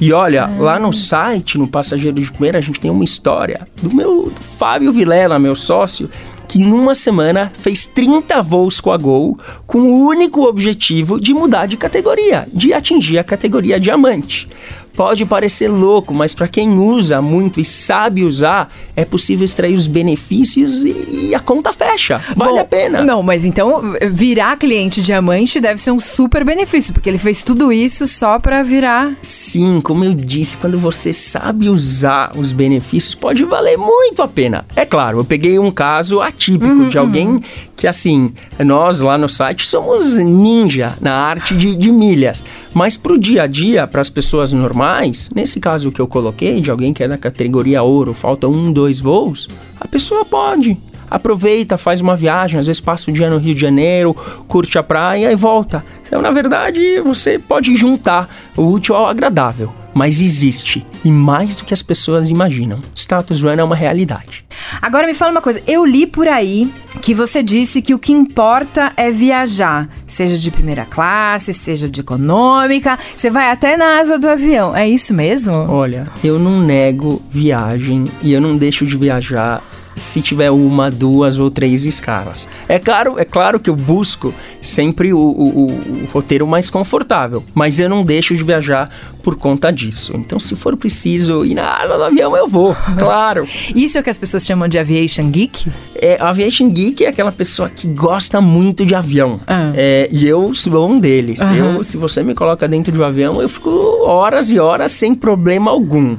E 0.00 0.12
olha, 0.12 0.46
ah. 0.46 0.56
lá 0.58 0.78
no 0.80 0.92
site, 0.92 1.56
no 1.56 1.68
Passageiro 1.68 2.20
de 2.20 2.32
Primeira, 2.32 2.58
a 2.58 2.60
gente 2.60 2.80
tem 2.80 2.90
uma 2.90 3.04
história 3.04 3.68
do 3.80 3.94
meu 3.94 4.24
do 4.24 4.40
Fábio 4.40 4.90
Vilela, 4.90 5.38
meu 5.38 5.54
sócio, 5.54 6.10
que 6.48 6.58
numa 6.58 6.94
semana 6.94 7.50
fez 7.60 7.86
30 7.86 8.42
voos 8.42 8.80
com 8.80 8.92
a 8.92 8.96
Gol 8.96 9.38
com 9.66 9.78
o 9.78 10.06
único 10.06 10.42
objetivo 10.42 11.20
de 11.20 11.34
mudar 11.34 11.66
de 11.66 11.76
categoria, 11.76 12.46
de 12.52 12.72
atingir 12.72 13.18
a 13.18 13.24
categoria 13.24 13.80
diamante. 13.80 14.48
Pode 14.96 15.24
parecer 15.26 15.68
louco, 15.68 16.14
mas 16.14 16.34
para 16.34 16.46
quem 16.46 16.78
usa 16.78 17.20
muito 17.20 17.60
e 17.60 17.64
sabe 17.64 18.24
usar, 18.24 18.72
é 18.94 19.04
possível 19.04 19.44
extrair 19.44 19.74
os 19.74 19.86
benefícios 19.86 20.84
e, 20.84 21.28
e 21.30 21.34
a 21.34 21.40
conta 21.40 21.72
fecha. 21.72 22.18
Vale 22.36 22.52
Bom, 22.52 22.60
a 22.60 22.64
pena. 22.64 23.02
Não, 23.02 23.22
mas 23.22 23.44
então 23.44 23.94
virar 24.10 24.56
cliente 24.56 25.02
diamante 25.02 25.60
deve 25.60 25.80
ser 25.80 25.90
um 25.90 25.98
super 25.98 26.44
benefício, 26.44 26.92
porque 26.92 27.08
ele 27.08 27.18
fez 27.18 27.42
tudo 27.42 27.72
isso 27.72 28.06
só 28.06 28.38
para 28.38 28.62
virar. 28.62 29.14
Sim, 29.20 29.80
como 29.80 30.04
eu 30.04 30.14
disse, 30.14 30.56
quando 30.56 30.78
você 30.78 31.12
sabe 31.12 31.68
usar 31.68 32.32
os 32.36 32.52
benefícios, 32.52 33.14
pode 33.14 33.44
valer 33.44 33.76
muito 33.76 34.22
a 34.22 34.28
pena. 34.28 34.64
É 34.76 34.84
claro, 34.84 35.18
eu 35.18 35.24
peguei 35.24 35.58
um 35.58 35.70
caso 35.70 36.20
atípico 36.20 36.70
uhum, 36.70 36.88
de 36.88 36.98
alguém 36.98 37.28
uhum. 37.28 37.42
Que, 37.76 37.86
assim, 37.86 38.32
nós 38.58 39.00
lá 39.00 39.18
no 39.18 39.28
site 39.28 39.66
somos 39.66 40.16
ninja 40.16 40.94
na 41.00 41.14
arte 41.14 41.56
de, 41.56 41.74
de 41.74 41.90
milhas, 41.90 42.44
mas 42.72 42.96
pro 42.96 43.18
dia 43.18 43.42
a 43.42 43.46
dia, 43.46 43.86
para 43.86 44.00
as 44.00 44.10
pessoas 44.10 44.52
normais, 44.52 45.30
nesse 45.34 45.60
caso 45.60 45.92
que 45.92 46.00
eu 46.00 46.06
coloquei, 46.06 46.60
de 46.60 46.70
alguém 46.70 46.92
que 46.92 47.02
é 47.02 47.08
da 47.08 47.18
categoria 47.18 47.82
ouro, 47.82 48.14
falta 48.14 48.48
um, 48.48 48.72
dois 48.72 49.00
voos, 49.00 49.48
a 49.80 49.88
pessoa 49.88 50.24
pode. 50.24 50.76
Aproveita, 51.10 51.76
faz 51.76 52.00
uma 52.00 52.16
viagem, 52.16 52.58
às 52.58 52.66
vezes 52.66 52.80
passa 52.80 53.10
o 53.10 53.14
dia 53.14 53.30
no 53.30 53.38
Rio 53.38 53.54
de 53.54 53.60
Janeiro, 53.60 54.16
curte 54.48 54.78
a 54.78 54.82
praia 54.82 55.30
e 55.30 55.36
volta. 55.36 55.84
Então, 56.04 56.20
na 56.20 56.30
verdade, 56.30 57.00
você 57.02 57.38
pode 57.38 57.76
juntar 57.76 58.28
o 58.56 58.62
útil 58.62 58.96
ao 58.96 59.06
agradável 59.06 59.83
mas 59.94 60.20
existe. 60.20 60.84
E 61.04 61.10
mais 61.10 61.56
do 61.56 61.64
que 61.64 61.72
as 61.72 61.82
pessoas 61.82 62.30
imaginam. 62.30 62.80
Status 62.94 63.40
Run 63.40 63.52
é 63.52 63.64
uma 63.64 63.76
realidade. 63.76 64.44
Agora 64.82 65.06
me 65.06 65.14
fala 65.14 65.30
uma 65.30 65.40
coisa, 65.40 65.62
eu 65.66 65.84
li 65.84 66.06
por 66.06 66.28
aí 66.28 66.70
que 67.00 67.14
você 67.14 67.42
disse 67.42 67.80
que 67.80 67.94
o 67.94 67.98
que 67.98 68.12
importa 68.12 68.92
é 68.96 69.10
viajar, 69.10 69.88
seja 70.06 70.38
de 70.38 70.50
primeira 70.50 70.84
classe, 70.84 71.52
seja 71.52 71.88
de 71.88 72.00
econômica, 72.00 72.98
você 73.14 73.30
vai 73.30 73.50
até 73.50 73.76
na 73.76 73.98
asa 73.98 74.18
do 74.18 74.28
avião. 74.28 74.74
É 74.76 74.88
isso 74.88 75.12
mesmo? 75.14 75.54
Olha, 75.54 76.08
eu 76.22 76.38
não 76.38 76.60
nego 76.60 77.22
viagem 77.30 78.04
e 78.22 78.32
eu 78.32 78.40
não 78.40 78.56
deixo 78.56 78.86
de 78.86 78.96
viajar 78.96 79.62
se 79.96 80.20
tiver 80.20 80.50
uma, 80.50 80.90
duas 80.90 81.38
ou 81.38 81.50
três 81.50 81.86
escalas. 81.86 82.48
É 82.68 82.78
claro, 82.78 83.18
é 83.18 83.24
claro 83.24 83.60
que 83.60 83.70
eu 83.70 83.76
busco 83.76 84.34
sempre 84.60 85.12
o, 85.12 85.18
o, 85.18 85.66
o, 85.66 86.08
roteiro 86.12 86.46
mais 86.46 86.68
confortável, 86.70 87.44
mas 87.54 87.78
eu 87.78 87.88
não 87.88 88.04
deixo 88.04 88.36
de 88.36 88.42
viajar 88.42 88.90
por 89.22 89.36
conta 89.36 89.70
disso. 89.72 90.12
Então, 90.14 90.38
se 90.38 90.54
for 90.56 90.76
preciso 90.76 91.44
ir 91.44 91.54
na 91.54 91.82
asa 91.82 91.96
do 91.96 92.04
avião, 92.04 92.36
eu 92.36 92.46
vou, 92.48 92.76
claro. 92.98 93.46
Isso 93.74 93.96
é 93.96 94.00
o 94.00 94.04
que 94.04 94.10
as 94.10 94.18
pessoas 94.18 94.44
chamam 94.44 94.68
de 94.68 94.78
aviation 94.78 95.30
geek? 95.30 95.70
É, 95.94 96.20
aviation 96.20 96.68
geek 96.68 97.04
é 97.04 97.08
aquela 97.08 97.32
pessoa 97.32 97.68
que 97.70 97.86
gosta 97.86 98.40
muito 98.40 98.84
de 98.84 98.94
avião. 98.94 99.40
Ah. 99.46 99.72
É, 99.74 100.08
e 100.12 100.26
eu 100.26 100.52
sou 100.54 100.88
um 100.88 100.98
deles. 100.98 101.40
Uhum. 101.40 101.54
Eu, 101.54 101.84
se 101.84 101.96
você 101.96 102.22
me 102.22 102.34
coloca 102.34 102.68
dentro 102.68 102.92
de 102.92 102.98
um 102.98 103.04
avião, 103.04 103.40
eu 103.40 103.48
fico 103.48 103.70
horas 104.04 104.50
e 104.50 104.58
horas 104.58 104.92
sem 104.92 105.14
problema 105.14 105.70
algum. 105.70 106.16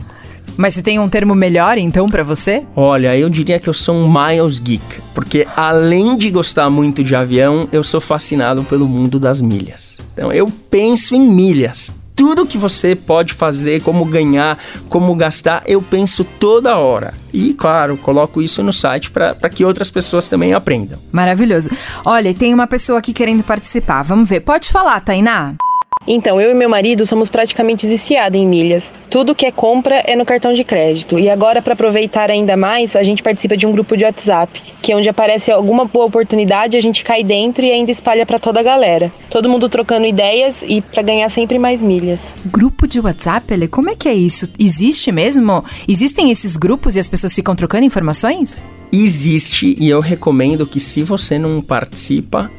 Mas 0.57 0.73
você 0.73 0.81
tem 0.81 0.99
um 0.99 1.09
termo 1.09 1.35
melhor, 1.35 1.77
então, 1.77 2.09
para 2.09 2.23
você? 2.23 2.63
Olha, 2.75 3.17
eu 3.17 3.29
diria 3.29 3.59
que 3.59 3.67
eu 3.67 3.73
sou 3.73 3.95
um 3.95 4.11
Miles 4.11 4.59
Geek. 4.59 4.83
Porque 5.13 5.47
além 5.55 6.17
de 6.17 6.31
gostar 6.31 6.69
muito 6.69 7.03
de 7.03 7.15
avião, 7.15 7.67
eu 7.71 7.83
sou 7.83 7.99
fascinado 7.99 8.63
pelo 8.63 8.87
mundo 8.87 9.19
das 9.19 9.41
milhas. 9.41 9.99
Então, 10.13 10.31
eu 10.31 10.47
penso 10.69 11.15
em 11.15 11.21
milhas 11.21 11.93
tudo 12.15 12.45
que 12.45 12.57
você 12.57 12.95
pode 12.95 13.33
fazer, 13.33 13.81
como 13.81 14.05
ganhar, 14.05 14.57
como 14.87 15.13
gastar, 15.15 15.61
eu 15.65 15.81
penso 15.81 16.23
toda 16.23 16.77
hora. 16.77 17.13
E, 17.33 17.53
claro, 17.53 17.97
coloco 17.97 18.41
isso 18.41 18.63
no 18.63 18.71
site 18.71 19.11
para 19.11 19.49
que 19.49 19.65
outras 19.65 19.91
pessoas 19.91 20.27
também 20.27 20.53
aprendam. 20.53 20.97
Maravilhoso. 21.11 21.69
Olha, 22.05 22.33
tem 22.33 22.53
uma 22.53 22.67
pessoa 22.67 22.99
aqui 22.99 23.11
querendo 23.11 23.43
participar. 23.43 24.03
Vamos 24.03 24.29
ver. 24.29 24.39
Pode 24.39 24.69
falar, 24.69 25.01
Tainá? 25.01 25.55
Então, 26.07 26.39
eu 26.39 26.51
e 26.51 26.53
meu 26.53 26.69
marido 26.69 27.05
somos 27.05 27.29
praticamente 27.29 27.87
viciados 27.87 28.39
em 28.39 28.45
milhas. 28.45 28.93
Tudo 29.09 29.33
que 29.33 29.45
é 29.45 29.51
compra 29.51 30.03
é 30.05 30.15
no 30.15 30.25
cartão 30.25 30.53
de 30.53 30.63
crédito. 30.63 31.17
E 31.17 31.29
agora, 31.29 31.61
para 31.61 31.73
aproveitar 31.73 32.29
ainda 32.29 32.55
mais, 32.55 32.95
a 32.95 33.01
gente 33.01 33.23
participa 33.23 33.57
de 33.57 33.65
um 33.65 33.71
grupo 33.71 33.97
de 33.97 34.03
WhatsApp, 34.03 34.61
que 34.81 34.91
é 34.91 34.95
onde 34.95 35.09
aparece 35.09 35.51
alguma 35.51 35.85
boa 35.85 36.05
oportunidade, 36.05 36.77
a 36.77 36.81
gente 36.81 37.03
cai 37.03 37.23
dentro 37.23 37.65
e 37.65 37.71
ainda 37.71 37.91
espalha 37.91 38.25
para 38.25 38.37
toda 38.37 38.59
a 38.59 38.63
galera. 38.63 39.11
Todo 39.29 39.49
mundo 39.49 39.67
trocando 39.67 40.05
ideias 40.05 40.63
e 40.67 40.81
para 40.81 41.01
ganhar 41.01 41.29
sempre 41.29 41.57
mais 41.57 41.81
milhas. 41.81 42.35
Grupo 42.45 42.87
de 42.87 42.99
WhatsApp, 42.99 43.53
ele, 43.53 43.67
como 43.67 43.89
é 43.89 43.95
que 43.95 44.07
é 44.07 44.13
isso? 44.13 44.49
Existe 44.59 45.11
mesmo? 45.11 45.63
Existem 45.87 46.29
esses 46.29 46.55
grupos 46.55 46.95
e 46.95 46.99
as 46.99 47.09
pessoas 47.09 47.33
ficam 47.33 47.55
trocando 47.55 47.85
informações? 47.85 48.61
Existe 48.91 49.75
e 49.79 49.89
eu 49.89 49.99
recomendo 49.99 50.65
que 50.65 50.79
se 50.79 51.03
você 51.03 51.39
não 51.39 51.61
participa, 51.61 52.51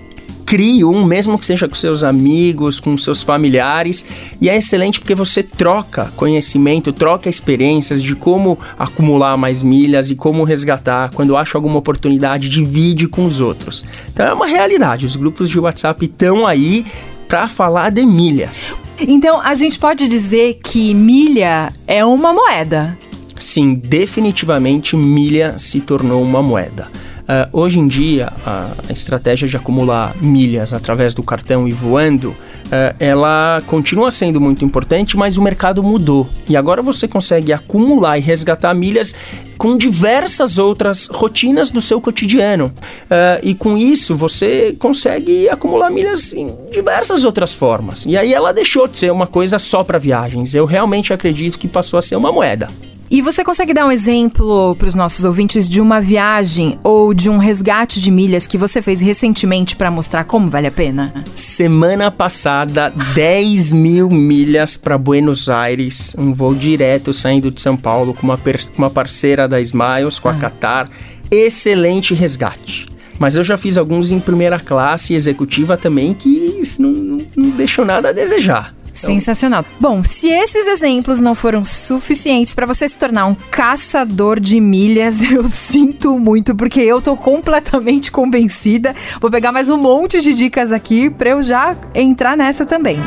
crie 0.46 0.84
um, 0.84 1.04
mesmo 1.04 1.36
que 1.36 1.44
seja 1.44 1.68
com 1.68 1.74
seus 1.74 2.04
amigos, 2.04 2.78
com 2.78 2.96
seus 2.96 3.20
familiares, 3.20 4.06
e 4.40 4.48
é 4.48 4.56
excelente 4.56 5.00
porque 5.00 5.14
você 5.14 5.42
troca 5.42 6.12
conhecimento, 6.14 6.92
troca 6.92 7.28
experiências 7.28 8.00
de 8.00 8.14
como 8.14 8.56
acumular 8.78 9.36
mais 9.36 9.62
milhas 9.62 10.10
e 10.10 10.14
como 10.14 10.44
resgatar. 10.44 11.10
Quando 11.12 11.36
acha 11.36 11.58
alguma 11.58 11.78
oportunidade, 11.78 12.48
divide 12.48 13.08
com 13.08 13.26
os 13.26 13.40
outros. 13.40 13.84
Então 14.12 14.24
é 14.24 14.32
uma 14.32 14.46
realidade, 14.46 15.04
os 15.04 15.16
grupos 15.16 15.50
de 15.50 15.58
WhatsApp 15.58 16.04
estão 16.04 16.46
aí 16.46 16.86
para 17.26 17.48
falar 17.48 17.90
de 17.90 18.06
milhas. 18.06 18.72
Então 19.00 19.40
a 19.40 19.54
gente 19.54 19.78
pode 19.78 20.06
dizer 20.06 20.60
que 20.62 20.94
milha 20.94 21.72
é 21.86 22.04
uma 22.04 22.32
moeda. 22.32 22.96
Sim, 23.38 23.74
definitivamente 23.74 24.96
milha 24.96 25.58
se 25.58 25.80
tornou 25.80 26.22
uma 26.22 26.42
moeda. 26.42 26.88
Uh, 27.26 27.48
hoje 27.52 27.80
em 27.80 27.88
dia, 27.88 28.32
a 28.46 28.92
estratégia 28.92 29.48
de 29.48 29.56
acumular 29.56 30.14
milhas 30.20 30.72
através 30.72 31.12
do 31.12 31.24
cartão 31.24 31.66
e 31.66 31.72
voando, 31.72 32.30
uh, 32.30 32.94
ela 33.00 33.60
continua 33.66 34.12
sendo 34.12 34.40
muito 34.40 34.64
importante, 34.64 35.16
mas 35.16 35.36
o 35.36 35.42
mercado 35.42 35.82
mudou. 35.82 36.28
E 36.48 36.56
agora 36.56 36.80
você 36.80 37.08
consegue 37.08 37.52
acumular 37.52 38.16
e 38.16 38.20
resgatar 38.20 38.72
milhas 38.74 39.14
com 39.58 39.76
diversas 39.76 40.56
outras 40.56 41.06
rotinas 41.06 41.72
do 41.72 41.80
seu 41.80 42.00
cotidiano. 42.00 42.66
Uh, 42.66 43.42
e 43.42 43.54
com 43.54 43.76
isso 43.76 44.14
você 44.14 44.76
consegue 44.78 45.48
acumular 45.48 45.90
milhas 45.90 46.32
em 46.32 46.54
diversas 46.70 47.24
outras 47.24 47.52
formas. 47.52 48.06
E 48.06 48.16
aí 48.16 48.32
ela 48.32 48.52
deixou 48.52 48.86
de 48.86 48.98
ser 48.98 49.10
uma 49.10 49.26
coisa 49.26 49.58
só 49.58 49.82
para 49.82 49.98
viagens. 49.98 50.54
Eu 50.54 50.64
realmente 50.64 51.12
acredito 51.12 51.58
que 51.58 51.66
passou 51.66 51.98
a 51.98 52.02
ser 52.02 52.14
uma 52.14 52.30
moeda. 52.30 52.68
E 53.08 53.22
você 53.22 53.44
consegue 53.44 53.72
dar 53.72 53.86
um 53.86 53.92
exemplo 53.92 54.74
para 54.74 54.88
os 54.88 54.94
nossos 54.94 55.24
ouvintes 55.24 55.68
de 55.68 55.80
uma 55.80 56.00
viagem 56.00 56.76
ou 56.82 57.14
de 57.14 57.30
um 57.30 57.38
resgate 57.38 58.00
de 58.00 58.10
milhas 58.10 58.48
que 58.48 58.58
você 58.58 58.82
fez 58.82 59.00
recentemente 59.00 59.76
para 59.76 59.92
mostrar 59.92 60.24
como 60.24 60.48
vale 60.48 60.66
a 60.66 60.72
pena? 60.72 61.24
Semana 61.34 62.10
passada, 62.10 62.92
10 63.14 63.70
mil 63.70 64.10
milhas 64.10 64.76
para 64.76 64.98
Buenos 64.98 65.48
Aires, 65.48 66.16
um 66.18 66.34
voo 66.34 66.52
direto 66.52 67.12
saindo 67.12 67.50
de 67.52 67.60
São 67.60 67.76
Paulo 67.76 68.12
com 68.12 68.26
uma, 68.26 68.38
uma 68.76 68.90
parceira 68.90 69.46
da 69.46 69.60
Smiles, 69.60 70.18
com 70.18 70.28
a 70.28 70.32
ah. 70.32 70.38
Qatar. 70.38 70.90
Excelente 71.30 72.12
resgate. 72.12 72.88
Mas 73.18 73.36
eu 73.36 73.44
já 73.44 73.56
fiz 73.56 73.78
alguns 73.78 74.10
em 74.10 74.18
primeira 74.20 74.58
classe 74.58 75.14
executiva 75.14 75.76
também 75.76 76.12
que 76.12 76.60
não, 76.78 76.90
não, 76.90 77.26
não 77.36 77.50
deixou 77.50 77.84
nada 77.84 78.08
a 78.08 78.12
desejar. 78.12 78.75
Então... 78.96 79.14
Sensacional. 79.14 79.64
Bom, 79.78 80.02
se 80.02 80.28
esses 80.28 80.66
exemplos 80.66 81.20
não 81.20 81.34
foram 81.34 81.64
suficientes 81.64 82.54
para 82.54 82.66
você 82.66 82.88
se 82.88 82.98
tornar 82.98 83.26
um 83.26 83.34
caçador 83.34 84.40
de 84.40 84.58
milhas, 84.58 85.20
eu 85.30 85.46
sinto 85.46 86.18
muito, 86.18 86.54
porque 86.54 86.80
eu 86.80 87.02
tô 87.02 87.16
completamente 87.16 88.10
convencida. 88.10 88.94
Vou 89.20 89.30
pegar 89.30 89.52
mais 89.52 89.68
um 89.68 89.76
monte 89.76 90.20
de 90.20 90.32
dicas 90.32 90.72
aqui 90.72 91.10
para 91.10 91.30
eu 91.30 91.42
já 91.42 91.76
entrar 91.94 92.36
nessa 92.36 92.64
também. 92.64 92.98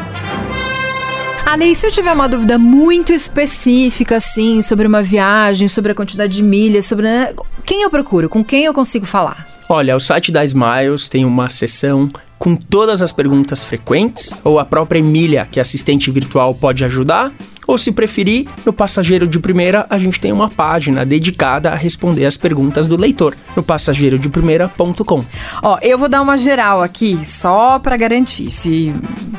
Ale, 1.45 1.73
se 1.73 1.87
eu 1.87 1.91
tiver 1.91 2.13
uma 2.13 2.29
dúvida 2.29 2.59
muito 2.59 3.11
específica, 3.11 4.17
assim, 4.17 4.61
sobre 4.61 4.85
uma 4.85 5.01
viagem, 5.01 5.67
sobre 5.67 5.91
a 5.91 5.95
quantidade 5.95 6.33
de 6.33 6.43
milhas, 6.43 6.85
sobre. 6.85 7.05
Né, 7.05 7.33
quem 7.63 7.81
eu 7.81 7.89
procuro? 7.89 8.29
Com 8.29 8.43
quem 8.43 8.65
eu 8.65 8.73
consigo 8.73 9.05
falar? 9.05 9.47
Olha, 9.67 9.95
o 9.95 9.99
site 9.99 10.31
da 10.31 10.45
Smiles 10.45 11.09
tem 11.09 11.25
uma 11.25 11.49
seção 11.49 12.11
com 12.39 12.55
todas 12.55 13.01
as 13.01 13.11
perguntas 13.11 13.63
frequentes, 13.63 14.33
ou 14.45 14.57
a 14.59 14.65
própria 14.65 14.99
Emília, 14.99 15.45
que 15.51 15.59
é 15.59 15.61
assistente 15.61 16.09
virtual, 16.09 16.55
pode 16.55 16.85
ajudar, 16.85 17.33
ou 17.69 17.77
se 17.77 17.91
preferir, 17.91 18.47
no 18.65 18.73
Passageiro 18.73 19.27
de 19.27 19.37
Primeira 19.37 19.85
a 19.91 19.99
gente 19.99 20.19
tem 20.19 20.31
uma 20.31 20.49
página 20.49 21.05
dedicada 21.05 21.69
a 21.69 21.75
responder 21.75 22.25
as 22.25 22.35
perguntas 22.35 22.87
do 22.87 22.99
leitor, 22.99 23.37
no 23.55 23.61
passageirodiprimeira.com. 23.61 25.23
Ó, 25.61 25.77
eu 25.79 25.95
vou 25.95 26.09
dar 26.09 26.23
uma 26.23 26.35
geral 26.35 26.81
aqui, 26.81 27.23
só 27.23 27.77
para 27.77 27.95
garantir. 27.95 28.49
Se 28.49 28.91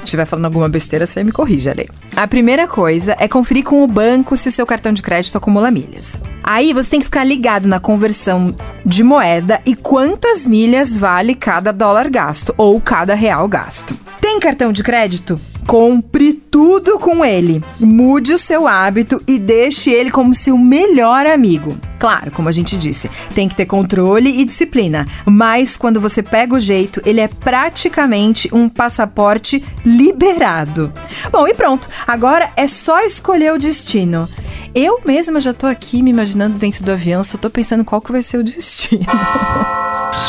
estiver 0.04 0.24
falando 0.26 0.44
alguma 0.44 0.68
besteira, 0.68 1.06
você 1.06 1.24
me 1.24 1.32
corrija, 1.32 1.72
Ale. 1.72 1.90
A 2.14 2.28
primeira 2.28 2.68
coisa 2.68 3.16
é 3.18 3.26
conferir 3.26 3.64
com 3.64 3.82
o 3.82 3.88
banco 3.88 4.36
se 4.36 4.48
o 4.48 4.52
seu 4.52 4.64
cartão 4.64 4.92
de 4.92 5.02
crédito 5.02 5.36
acumula 5.36 5.68
milhas. 5.68 6.20
Aí 6.40 6.72
você 6.72 6.90
tem 6.90 7.00
que 7.00 7.06
ficar 7.06 7.24
ligado 7.24 7.66
na 7.66 7.80
conversão 7.80 8.54
de 8.86 9.02
moeda 9.02 9.60
e 9.66 9.74
quantas 9.74 10.46
milhas 10.46 10.96
vale 10.96 11.34
cada 11.34 11.72
dólar 11.72 12.08
gasto 12.08 12.54
ou 12.56 12.80
cada 12.80 13.12
real 13.12 13.48
gasto. 13.48 13.92
Tem 14.20 14.38
cartão 14.38 14.72
de 14.72 14.84
crédito? 14.84 15.49
Compre 15.70 16.32
tudo 16.32 16.98
com 16.98 17.24
ele. 17.24 17.62
Mude 17.78 18.34
o 18.34 18.38
seu 18.38 18.66
hábito 18.66 19.22
e 19.24 19.38
deixe 19.38 19.88
ele 19.88 20.10
como 20.10 20.34
seu 20.34 20.58
melhor 20.58 21.26
amigo. 21.26 21.78
Claro, 21.96 22.32
como 22.32 22.48
a 22.48 22.52
gente 22.52 22.76
disse, 22.76 23.08
tem 23.36 23.48
que 23.48 23.54
ter 23.54 23.66
controle 23.66 24.40
e 24.40 24.44
disciplina, 24.44 25.06
mas 25.24 25.76
quando 25.76 26.00
você 26.00 26.24
pega 26.24 26.56
o 26.56 26.58
jeito, 26.58 27.00
ele 27.06 27.20
é 27.20 27.28
praticamente 27.28 28.52
um 28.52 28.68
passaporte 28.68 29.64
liberado. 29.86 30.92
Bom, 31.30 31.46
e 31.46 31.54
pronto. 31.54 31.88
Agora 32.04 32.50
é 32.56 32.66
só 32.66 33.02
escolher 33.02 33.52
o 33.52 33.58
destino. 33.58 34.28
Eu 34.74 35.00
mesma 35.06 35.38
já 35.38 35.52
tô 35.52 35.68
aqui 35.68 36.02
me 36.02 36.10
imaginando 36.10 36.58
dentro 36.58 36.82
do 36.82 36.90
avião, 36.90 37.22
só 37.22 37.38
tô 37.38 37.48
pensando 37.48 37.84
qual 37.84 38.00
que 38.00 38.10
vai 38.10 38.22
ser 38.22 38.38
o 38.38 38.42
destino. 38.42 39.06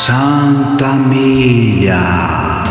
Santa 0.06 0.92
Milha. 0.92 2.61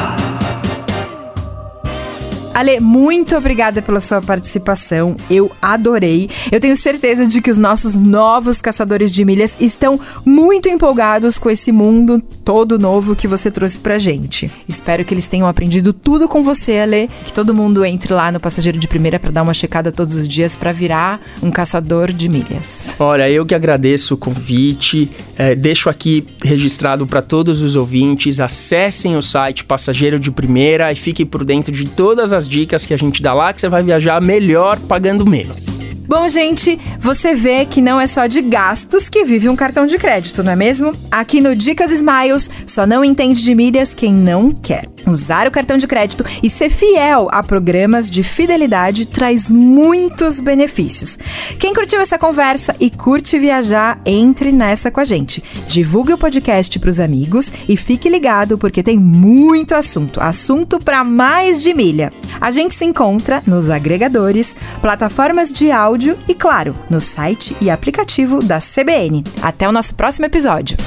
Ale, 2.54 2.82
muito 2.82 3.36
obrigada 3.38 3.82
pela 3.82 4.02
sua 4.02 4.22
participação. 4.22 5.16
Eu 5.30 5.50
adorei. 5.62 6.30
Eu 6.52 6.60
tenho 6.60 6.76
certeza 6.76 7.26
de 7.26 7.42
que 7.42 7.50
os 7.50 7.58
nossos 7.58 7.96
novos 7.96 8.60
caçadores 8.62 9.10
de 9.10 9.24
milhas 9.24 9.56
estão 9.60 10.00
muito 10.26 10.68
empolgados 10.68 11.40
com 11.40 11.50
esse 11.50 11.72
mundo 11.72 12.22
todo 12.44 12.78
novo 12.78 13.16
que 13.16 13.28
você 13.28 13.50
trouxe 13.50 13.80
pra 13.80 13.98
gente. 13.98 14.52
Espero 14.68 15.06
que 15.06 15.14
eles 15.14 15.28
tenham 15.28 15.48
aprendido 15.48 15.94
tudo 15.94 16.28
com 16.28 16.44
você, 16.44 16.80
Ale. 16.80 17.10
Que 17.26 17.32
todo 17.32 17.54
mundo 17.54 17.86
entre 17.86 18.14
lá 18.14 18.32
no 18.32 18.40
Passageiro 18.40 18.78
de 18.78 18.88
Primeira 18.88 19.18
para 19.18 19.32
dar 19.32 19.44
uma 19.44 19.54
checada 19.54 19.92
todos 19.92 20.16
os 20.16 20.28
dias 20.28 20.54
para 20.54 20.74
virar 20.74 21.22
um 21.42 21.50
caçador 21.50 22.12
de 22.12 22.28
milhas. 22.28 22.94
Olha, 23.00 23.30
eu 23.30 23.46
que 23.46 23.56
agradeço 23.56 24.16
o 24.16 24.18
convite. 24.18 25.10
É, 25.38 25.56
deixo 25.56 25.90
aqui 25.90 26.28
registrado 26.44 27.08
para 27.08 27.22
todos 27.22 27.62
os 27.62 27.78
ouvintes. 27.78 28.42
Acessem 28.42 29.16
o 29.16 29.22
site 29.22 29.64
Passageiro 29.64 30.20
de 30.20 30.30
Primeira 30.30 30.92
e 30.92 30.96
fiquem 30.96 31.26
por 31.26 31.46
dentro 31.46 31.72
de 31.72 31.86
todas 31.86 32.34
as 32.34 32.41
as 32.42 32.50
dicas 32.50 32.86
que 32.86 32.94
a 32.94 32.98
gente 32.98 33.22
dá 33.22 33.34
lá 33.34 33.54
que 33.54 33.62
você 33.62 33.70
vai 33.70 33.84
viajar 33.84 34.20
melhor 34.22 34.80
pagando 34.80 35.26
menos. 35.26 35.66
Bom, 36.08 36.28
gente, 36.28 36.78
você 37.00 37.34
vê 37.34 37.66
que 37.66 37.80
não 37.80 38.02
é 38.02 38.06
só 38.06 38.28
de 38.28 38.42
gastos 38.42 39.08
que 39.08 39.24
vive 39.24 39.48
um 39.48 39.56
cartão 39.56 39.86
de 39.86 39.98
crédito, 39.98 40.44
não 40.44 40.52
é 40.52 40.56
mesmo? 40.58 40.94
Aqui 41.10 41.40
no 41.40 41.56
Dicas 41.56 41.90
Smiles, 41.90 42.50
só 42.68 42.86
não 42.86 43.06
entende 43.06 43.42
de 43.42 43.56
milhas 43.56 43.94
quem 43.94 44.14
não 44.14 44.52
quer. 44.52 44.90
Usar 45.06 45.48
o 45.48 45.52
cartão 45.52 45.78
de 45.78 45.88
crédito 45.88 46.24
e 46.42 46.50
ser 46.50 46.70
fiel 46.70 47.28
a 47.32 47.44
programas 47.44 48.10
de 48.10 48.24
fidelidade 48.24 49.06
traz 49.06 49.52
muitos 49.52 50.40
benefícios. 50.40 51.18
Quem 51.58 51.74
curtiu 51.74 52.00
essa 52.00 52.18
conversa 52.18 52.76
e 52.80 52.90
curte 52.90 53.40
viajar, 53.40 54.00
entre 54.06 54.52
nessa 54.52 54.92
com 54.92 55.00
a 55.00 55.04
gente. 55.04 55.44
Divulgue 55.68 56.14
o 56.14 56.18
podcast 56.18 56.78
para 56.80 56.90
os 56.90 57.00
amigos 57.00 57.52
e 57.68 57.76
fique 57.76 58.10
ligado 58.10 58.58
porque 58.58 58.84
tem 58.84 58.98
muito 58.98 59.76
assunto, 59.76 60.20
assunto 60.22 60.80
para 60.80 61.04
mais 61.04 61.62
de 61.62 61.74
milha. 61.74 62.12
A 62.40 62.52
gente 62.52 62.74
se 62.74 62.86
encontra 62.86 63.42
nos 63.46 63.70
agregadores, 63.70 64.56
plataformas 64.82 65.52
de 65.52 65.72
áudio 65.72 66.18
e, 66.28 66.34
claro, 66.34 66.76
no 66.90 67.02
site 67.02 67.56
e 67.62 67.70
aplicativo 67.70 68.40
da 68.40 68.60
CBN. 68.60 69.24
Até 69.42 69.68
o 69.68 69.72
nosso 69.72 69.96
próximo 69.96 70.26
episódio. 70.26 70.78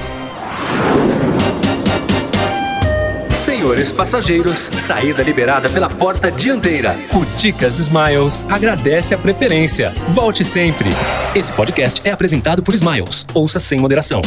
Senhores 3.64 3.90
passageiros, 3.90 4.58
saída 4.76 5.22
liberada 5.22 5.70
pela 5.70 5.88
porta 5.88 6.30
dianteira. 6.30 6.94
O 7.14 7.24
Dicas 7.38 7.78
Smiles 7.78 8.46
agradece 8.50 9.14
a 9.14 9.18
preferência. 9.18 9.90
Volte 10.10 10.44
sempre. 10.44 10.90
Esse 11.34 11.50
podcast 11.50 12.06
é 12.06 12.12
apresentado 12.12 12.62
por 12.62 12.74
Smiles. 12.74 13.24
Ouça 13.32 13.58
sem 13.58 13.80
moderação. 13.80 14.20